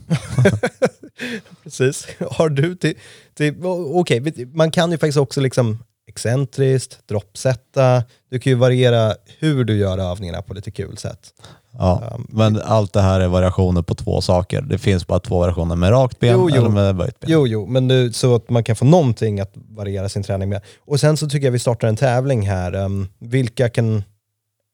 Precis. 1.62 2.06
Har 2.30 2.48
du 2.48 2.76
till... 2.76 2.94
till 3.34 3.54
Okej, 3.64 4.46
man 4.54 4.70
kan 4.70 4.90
ju 4.90 4.98
faktiskt 4.98 5.18
också 5.18 5.40
liksom 5.40 5.78
excentriskt, 6.12 7.08
droppsätta. 7.08 8.02
Du 8.30 8.38
kan 8.38 8.50
ju 8.50 8.56
variera 8.56 9.14
hur 9.38 9.64
du 9.64 9.76
gör 9.76 9.98
övningarna 9.98 10.42
på 10.42 10.54
lite 10.54 10.70
kul 10.70 10.96
sätt. 10.96 11.32
Ja. 11.78 12.12
Um, 12.14 12.26
Men 12.28 12.60
allt 12.64 12.92
det 12.92 13.00
här 13.00 13.20
är 13.20 13.28
variationer 13.28 13.82
på 13.82 13.94
två 13.94 14.20
saker. 14.20 14.62
Det 14.62 14.78
finns 14.78 15.06
bara 15.06 15.18
två 15.18 15.38
variationer 15.38 15.76
med 15.76 15.90
rakt 15.90 16.18
ben 16.20 16.32
Jo, 16.32 16.50
jo. 16.50 16.56
eller 16.56 16.68
med 16.68 16.96
böjt 16.96 17.20
ben. 17.20 17.30
Jo, 17.30 17.46
jo, 17.46 17.66
men 17.66 17.88
nu, 17.88 18.12
så 18.12 18.34
att 18.34 18.50
man 18.50 18.64
kan 18.64 18.76
få 18.76 18.84
någonting 18.84 19.40
att 19.40 19.52
variera 19.54 20.08
sin 20.08 20.22
träning 20.22 20.48
med. 20.48 20.60
Och 20.86 21.00
sen 21.00 21.16
så 21.16 21.28
tycker 21.28 21.46
jag 21.46 21.52
vi 21.52 21.58
startar 21.58 21.88
en 21.88 21.96
tävling 21.96 22.48
här. 22.48 22.74
Um, 22.74 23.08
vilka 23.18 23.68
kan 23.68 24.02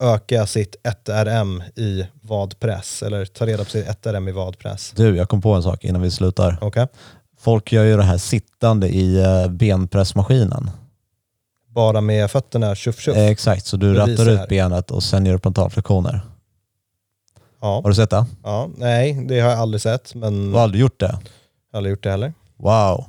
öka 0.02 0.46
sitt 0.46 0.76
1RM 1.06 1.62
i 1.76 2.06
vadpress? 2.22 3.02
Eller 3.02 3.24
ta 3.24 3.46
reda 3.46 3.64
på 3.64 3.70
sitt 3.70 3.86
1RM 3.86 4.28
i 4.28 4.32
vadpress? 4.32 4.92
Du, 4.96 5.16
jag 5.16 5.28
kom 5.28 5.40
på 5.42 5.52
en 5.52 5.62
sak 5.62 5.84
innan 5.84 6.02
vi 6.02 6.10
slutar. 6.10 6.58
Okej? 6.60 6.86
Folk 7.40 7.72
gör 7.72 7.84
ju 7.84 7.96
det 7.96 8.02
här 8.02 8.18
sittande 8.18 8.88
i 8.88 9.18
eh, 9.22 9.48
benpressmaskinen. 9.48 10.70
Bara 11.78 12.00
med 12.00 12.30
fötterna, 12.30 12.74
tjuff 12.74 13.00
tjuff. 13.00 13.16
Eh, 13.16 13.26
exakt, 13.26 13.66
så 13.66 13.76
du 13.76 13.94
Det 13.94 14.00
rattar 14.00 14.28
ut 14.30 14.48
benet 14.48 14.90
och 14.90 15.02
sen 15.02 15.26
gör 15.26 15.32
du 15.32 15.38
plantarflexioner. 15.38 16.20
Ja. 17.60 17.80
Har 17.82 17.88
du 17.88 17.94
sett 17.94 18.10
det? 18.10 18.26
ja. 18.42 18.68
Nej, 18.76 19.24
det 19.28 19.40
har 19.40 19.50
jag 19.50 19.58
aldrig 19.58 19.80
sett, 19.80 20.14
men 20.14 20.46
Du 20.50 20.56
har 20.56 20.62
aldrig 20.62 20.80
gjort 20.80 21.00
det? 21.00 21.18
aldrig 21.72 21.90
gjort 21.90 22.02
det 22.02 22.10
heller. 22.10 22.34
Wow. 22.56 23.04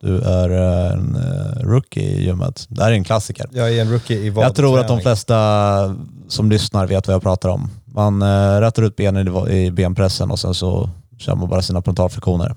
Du 0.00 0.20
är 0.20 0.50
en 0.50 1.16
eh, 1.16 1.62
rookie 1.62 2.02
i 2.02 2.24
gymmet. 2.24 2.66
Det 2.68 2.82
här 2.82 2.90
är 2.90 2.94
en 2.94 3.04
klassiker. 3.04 3.46
Jag 3.52 3.72
är 3.76 3.80
en 3.80 3.92
rookie 3.92 4.16
i 4.16 4.30
vadträning. 4.30 4.44
Jag 4.46 4.56
tror 4.56 4.80
att 4.80 4.88
de 4.88 5.00
flesta 5.00 5.96
som 6.28 6.50
lyssnar 6.50 6.86
vet 6.86 7.06
vad 7.06 7.14
jag 7.14 7.22
pratar 7.22 7.48
om. 7.48 7.70
Man 7.84 8.22
eh, 8.22 8.60
rättar 8.60 8.82
ut 8.82 8.96
benen 8.96 9.48
i, 9.48 9.56
i 9.56 9.70
benpressen 9.70 10.30
och 10.30 10.38
sen 10.38 10.54
så 10.54 10.90
kör 11.18 11.34
man 11.34 11.48
bara 11.48 11.62
sina 11.62 11.82
plantarflexioner. 11.82 12.54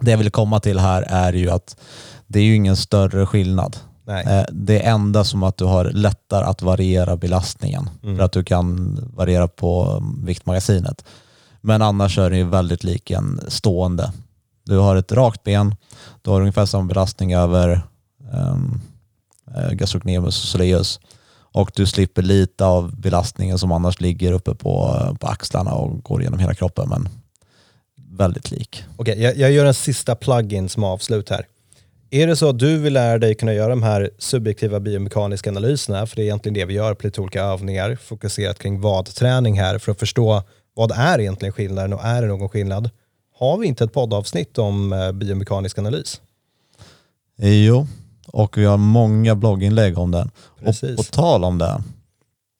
Det 0.00 0.10
jag 0.10 0.18
vill 0.18 0.30
komma 0.30 0.60
till 0.60 0.78
här 0.78 1.02
är 1.02 1.32
ju 1.32 1.50
att 1.50 1.76
det 2.26 2.38
är 2.38 2.44
ju 2.44 2.54
ingen 2.54 2.76
större 2.76 3.26
skillnad. 3.26 3.76
Nej. 4.08 4.26
Eh, 4.26 4.44
det 4.52 4.80
är 4.80 4.92
enda 4.92 5.24
som 5.24 5.42
att 5.42 5.56
du 5.56 5.64
har 5.64 5.84
lättare 5.84 6.44
att 6.44 6.62
variera 6.62 7.16
belastningen 7.16 7.90
Mm. 8.02 8.16
för 8.16 8.24
att 8.24 8.32
du 8.32 8.44
kan 8.44 8.98
variera 9.16 9.48
på 9.48 9.84
um, 9.84 10.22
viktmagasinet. 10.26 11.04
Men 11.60 11.82
annars 11.82 12.18
är 12.18 12.30
det 12.30 12.36
ju 12.36 12.44
väldigt 12.44 12.84
lik 12.84 13.10
en 13.10 13.40
stående. 13.48 14.12
Du 14.64 14.78
har 14.78 14.96
ett 14.96 15.12
rakt 15.12 15.44
ben, 15.44 15.74
du 16.22 16.30
har 16.30 16.40
ungefär 16.40 16.66
samma 16.66 16.84
belastning 16.84 17.34
över 17.34 17.82
um, 18.32 18.80
eh, 19.56 19.70
gastrocnemius 19.70 20.42
och 20.42 20.48
soleus 20.48 21.00
och 21.52 21.70
du 21.74 21.86
slipper 21.86 22.22
lite 22.22 22.64
av 22.64 23.00
belastningen 23.00 23.58
som 23.58 23.72
annars 23.72 24.00
ligger 24.00 24.32
uppe 24.32 24.54
på, 24.54 24.96
eh, 25.00 25.14
på 25.14 25.26
axlarna 25.26 25.72
och 25.72 26.02
går 26.02 26.22
genom 26.22 26.38
hela 26.38 26.54
kroppen 26.54 26.88
men 26.88 27.08
väldigt 28.10 28.50
lik. 28.50 28.84
Okej, 28.96 29.22
jag, 29.22 29.36
jag 29.36 29.52
gör 29.52 29.64
en 29.66 29.74
sista 29.74 30.14
plug-in 30.14 30.68
som 30.68 30.84
avslut 30.84 31.30
här. 31.30 31.46
Är 32.10 32.26
det 32.26 32.36
så 32.36 32.48
att 32.48 32.58
du 32.58 32.78
vill 32.78 32.92
lära 32.92 33.18
dig 33.18 33.34
kunna 33.34 33.54
göra 33.54 33.68
de 33.68 33.82
här 33.82 34.10
subjektiva 34.18 34.80
biomekaniska 34.80 35.50
analyserna, 35.50 36.06
för 36.06 36.16
det 36.16 36.22
är 36.22 36.24
egentligen 36.24 36.54
det 36.54 36.64
vi 36.64 36.74
gör 36.74 36.94
på 36.94 37.06
lite 37.06 37.20
olika 37.20 37.42
övningar, 37.42 37.96
fokuserat 37.96 38.58
kring 38.58 38.80
vadträning 38.80 39.60
här, 39.60 39.78
för 39.78 39.92
att 39.92 39.98
förstå 39.98 40.42
vad 40.74 40.92
är 40.92 41.20
egentligen 41.20 41.52
skillnaden 41.52 41.92
och 41.92 42.04
är 42.04 42.22
det 42.22 42.28
någon 42.28 42.48
skillnad? 42.48 42.90
Har 43.34 43.58
vi 43.58 43.66
inte 43.66 43.84
ett 43.84 43.92
poddavsnitt 43.92 44.58
om 44.58 44.92
eh, 44.92 45.12
biomekanisk 45.12 45.78
analys? 45.78 46.20
Jo, 47.38 47.86
och 48.26 48.58
vi 48.58 48.64
har 48.64 48.76
många 48.76 49.34
blogginlägg 49.34 49.98
om 49.98 50.10
den. 50.10 50.30
Och 50.46 50.64
Precis. 50.64 50.96
på 50.96 51.02
tal 51.02 51.44
om 51.44 51.58
det, 51.58 51.82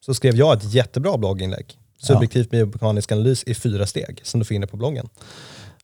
Så 0.07 0.15
skrev 0.15 0.37
jag 0.37 0.57
ett 0.57 0.75
jättebra 0.75 1.19
blogginlägg. 1.19 1.79
Subjektiv 1.99 2.49
biomekanisk 2.49 3.13
analys 3.13 3.45
i 3.45 3.55
fyra 3.55 3.87
steg, 3.87 4.21
som 4.23 4.41
du 4.41 4.47
finner 4.47 4.67
på 4.67 4.77
bloggen. 4.77 5.09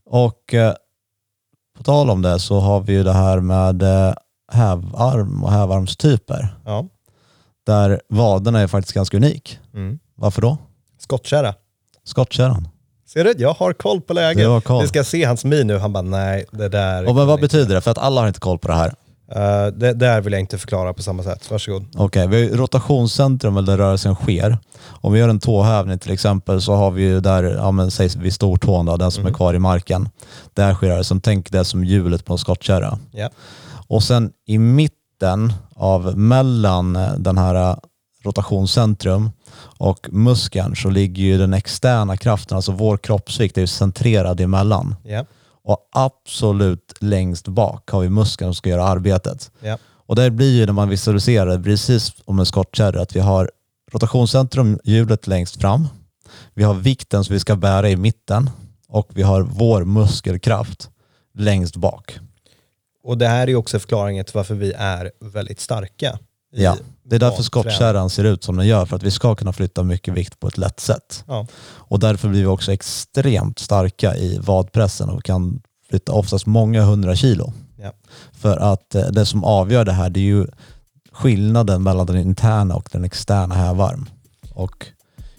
Och 0.04 0.54
eh, 0.54 0.74
på 1.76 1.82
tal 1.82 2.10
om 2.10 2.22
det 2.22 2.38
så 2.38 2.60
har 2.60 2.80
vi 2.80 2.92
ju 2.92 3.02
det 3.02 3.12
här 3.12 3.40
med 3.40 3.82
eh, 3.82 4.14
hävarm 4.52 5.44
och 5.44 5.50
hävarmstyper. 5.52 6.56
Ja. 6.64 6.86
Där 7.66 8.00
vaderna 8.08 8.60
är 8.60 8.66
faktiskt 8.66 8.94
ganska 8.94 9.16
unik. 9.16 9.58
Mm. 9.74 9.98
Varför 10.14 10.42
då? 10.42 10.56
Skottkärra. 10.98 11.54
Skottkärran. 12.04 12.68
Ser 13.06 13.24
du? 13.24 13.34
Jag 13.38 13.52
har 13.54 13.72
koll 13.72 14.00
på 14.00 14.12
läget. 14.12 14.42
Du 14.42 14.48
har 14.48 14.60
koll. 14.60 14.82
Vi 14.82 14.88
ska 14.88 15.04
se 15.04 15.24
hans 15.24 15.44
min 15.44 15.66
nu. 15.66 15.78
Han 15.78 15.92
bara, 15.92 16.02
nej, 16.02 16.44
det 16.50 16.68
där... 16.68 17.08
Och 17.08 17.14
men 17.14 17.26
vad 17.26 17.40
betyder 17.40 17.74
det? 17.74 17.80
För 17.80 17.90
att 17.90 17.98
alla 17.98 18.20
har 18.20 18.28
inte 18.28 18.40
koll 18.40 18.58
på 18.58 18.68
det 18.68 18.74
här. 18.74 18.94
Uh, 19.30 19.66
det 19.66 19.92
där 19.92 20.20
vill 20.20 20.32
jag 20.32 20.40
inte 20.40 20.58
förklara 20.58 20.92
på 20.92 21.02
samma 21.02 21.22
sätt. 21.22 21.50
Varsågod. 21.50 21.86
Okej, 21.96 22.28
vi 22.28 22.36
har 22.36 22.42
ju 22.42 22.56
rotationscentrum 22.56 23.64
där 23.64 23.76
rörelsen 23.76 24.14
sker. 24.14 24.58
Om 24.86 25.12
vi 25.12 25.18
gör 25.18 25.28
en 25.28 25.40
tåhävning 25.40 25.98
till 25.98 26.12
exempel 26.12 26.62
så 26.62 26.74
har 26.74 26.90
vi 26.90 27.02
ju 27.02 27.20
där, 27.20 27.44
ja 27.44 27.70
men 27.70 27.90
säg 27.90 28.08
vid 28.16 28.34
stortån 28.34 28.86
då, 28.86 28.96
den 28.96 29.10
som 29.10 29.26
är 29.26 29.32
kvar 29.32 29.54
i 29.54 29.58
marken. 29.58 30.08
Där 30.54 30.74
sker 30.74 30.88
rörelsen. 30.88 31.20
Tänk 31.20 31.50
det 31.50 31.64
som 31.64 31.84
hjulet 31.84 32.24
på 32.24 32.32
en 32.32 32.38
skottkärra. 32.38 32.98
Ja. 33.10 33.30
Och 33.86 34.02
sen 34.02 34.30
i 34.46 34.58
mitten 34.58 35.52
av 35.76 36.18
mellan 36.18 36.96
eh, 36.96 37.12
den 37.18 37.38
här 37.38 37.70
eh, 37.70 37.76
rotationscentrum 38.24 39.30
och 39.78 40.08
muskeln 40.12 40.76
så 40.76 40.90
ligger 40.90 41.22
ju 41.22 41.38
den 41.38 41.54
externa 41.54 42.16
kraften, 42.16 42.56
alltså 42.56 42.72
vår 42.72 42.96
kroppsvikt 42.96 43.56
är 43.56 43.60
ju 43.60 43.66
centrerad 43.66 44.40
emellan. 44.40 44.96
Ja. 45.02 45.24
Och 45.64 45.88
absolut 45.92 46.94
längst 47.00 47.48
bak 47.48 47.90
har 47.90 48.00
vi 48.00 48.08
muskeln 48.08 48.48
som 48.48 48.54
ska 48.54 48.70
göra 48.70 48.84
arbetet. 48.84 49.50
Ja. 49.60 49.78
Och 50.06 50.16
det 50.16 50.30
blir 50.30 50.58
ju 50.58 50.66
när 50.66 50.72
man 50.72 50.88
visualiserar 50.88 51.46
det 51.56 51.64
precis 51.64 52.12
om 52.24 52.38
en 52.38 52.46
skottkärra 52.46 53.02
att 53.02 53.16
vi 53.16 53.20
har 53.20 53.50
rotationscentrum, 53.92 54.78
hjulet 54.84 55.26
längst 55.26 55.60
fram. 55.60 55.88
Vi 56.54 56.62
har 56.64 56.74
vikten 56.74 57.24
som 57.24 57.32
vi 57.34 57.40
ska 57.40 57.56
bära 57.56 57.90
i 57.90 57.96
mitten 57.96 58.50
och 58.88 59.10
vi 59.14 59.22
har 59.22 59.42
vår 59.42 59.84
muskelkraft 59.84 60.90
längst 61.34 61.76
bak. 61.76 62.18
Och 63.04 63.18
det 63.18 63.28
här 63.28 63.42
är 63.42 63.46
ju 63.46 63.56
också 63.56 63.78
förklaringen 63.78 64.24
till 64.24 64.34
varför 64.34 64.54
vi 64.54 64.72
är 64.72 65.12
väldigt 65.20 65.60
starka. 65.60 66.18
i 66.52 66.62
Ja, 66.62 66.76
det 67.04 67.16
är 67.16 67.20
därför 67.20 67.42
skottkärran 67.42 68.10
ser 68.10 68.24
ut 68.24 68.44
som 68.44 68.56
den 68.56 68.66
gör, 68.66 68.86
för 68.86 68.96
att 68.96 69.02
vi 69.02 69.10
ska 69.10 69.34
kunna 69.34 69.52
flytta 69.52 69.82
mycket 69.82 70.14
vikt 70.14 70.40
på 70.40 70.48
ett 70.48 70.58
lätt 70.58 70.80
sätt. 70.80 71.24
Ja. 71.26 71.46
Och 71.64 71.98
därför 71.98 72.28
blir 72.28 72.40
vi 72.40 72.46
också 72.46 72.72
extremt 72.72 73.58
starka 73.58 74.16
i 74.16 74.38
vadpressen 74.38 75.08
och 75.08 75.24
kan 75.24 75.60
flytta 75.88 76.12
oftast 76.12 76.46
många 76.46 76.82
hundra 76.82 77.16
kilo. 77.16 77.52
Ja. 77.76 77.92
För 78.32 78.56
att 78.56 78.94
eh, 78.94 79.02
det 79.02 79.26
som 79.26 79.44
avgör 79.44 79.84
det 79.84 79.92
här 79.92 80.10
det 80.10 80.20
är 80.20 80.24
ju 80.24 80.46
skillnaden 81.12 81.82
mellan 81.82 82.06
den 82.06 82.16
interna 82.16 82.76
och 82.76 82.88
den 82.92 83.04
externa 83.04 83.54
hävarm. 83.54 84.08
Och 84.50 84.86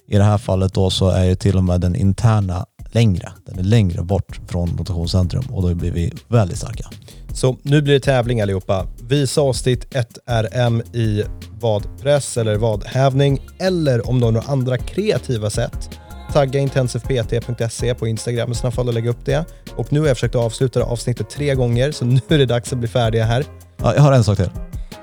i 0.07 0.17
det 0.17 0.23
här 0.23 0.37
fallet 0.37 0.73
då 0.73 0.89
så 0.89 1.09
är 1.09 1.23
ju 1.23 1.35
till 1.35 1.57
och 1.57 1.63
med 1.63 1.81
den 1.81 1.95
interna 1.95 2.65
längre. 2.91 3.31
Den 3.45 3.59
är 3.59 3.63
längre 3.63 4.03
bort 4.03 4.39
från 4.47 4.77
rotationscentrum 4.77 5.45
och 5.49 5.61
då 5.61 5.75
blir 5.75 5.91
vi 5.91 6.13
väldigt 6.27 6.57
starka. 6.57 6.89
Så 7.33 7.57
nu 7.61 7.81
blir 7.81 7.93
det 7.93 7.99
tävling 7.99 8.41
allihopa. 8.41 8.87
Visa 9.01 9.41
oss 9.41 9.61
ditt 9.61 9.93
1RM 9.93 10.95
i 10.95 11.23
vadpress 11.59 12.37
eller 12.37 12.55
vadhävning 12.55 13.39
eller 13.59 14.09
om 14.09 14.19
du 14.19 14.25
har 14.25 14.31
några 14.31 14.51
andra 14.51 14.77
kreativa 14.77 15.49
sätt. 15.49 15.89
Tagga 16.33 16.59
intensivpt.se 16.59 17.93
på 17.95 18.07
Instagram 18.07 18.51
i 18.51 18.55
sådana 18.55 18.71
fall 18.71 18.87
och 18.87 18.93
lägga 18.93 19.09
upp 19.09 19.25
det. 19.25 19.45
Och 19.75 19.93
nu 19.93 19.99
har 19.99 20.07
jag 20.07 20.17
försökt 20.17 20.35
avsluta 20.35 20.79
det 20.79 20.85
avsnittet 20.85 21.29
tre 21.29 21.55
gånger 21.55 21.91
så 21.91 22.05
nu 22.05 22.21
är 22.27 22.37
det 22.37 22.45
dags 22.45 22.73
att 22.73 22.79
bli 22.79 22.87
färdiga 22.87 23.25
här. 23.25 23.45
Ja, 23.77 23.95
jag 23.95 24.01
har 24.01 24.11
en 24.13 24.23
sak 24.23 24.37
till. 24.37 24.49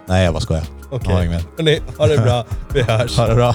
Nej, 0.07 0.25
jag 0.25 0.35
bara 0.35 0.41
skojar. 0.41 0.65
Okej. 0.91 1.15
Hörrni, 1.57 1.81
ha 1.99 2.07
det 2.07 2.19
bra. 2.19 2.47
Vi 2.75 2.83
hörs. 2.83 3.17
Ha 3.17 3.27
det 3.27 3.35
bra. 3.35 3.55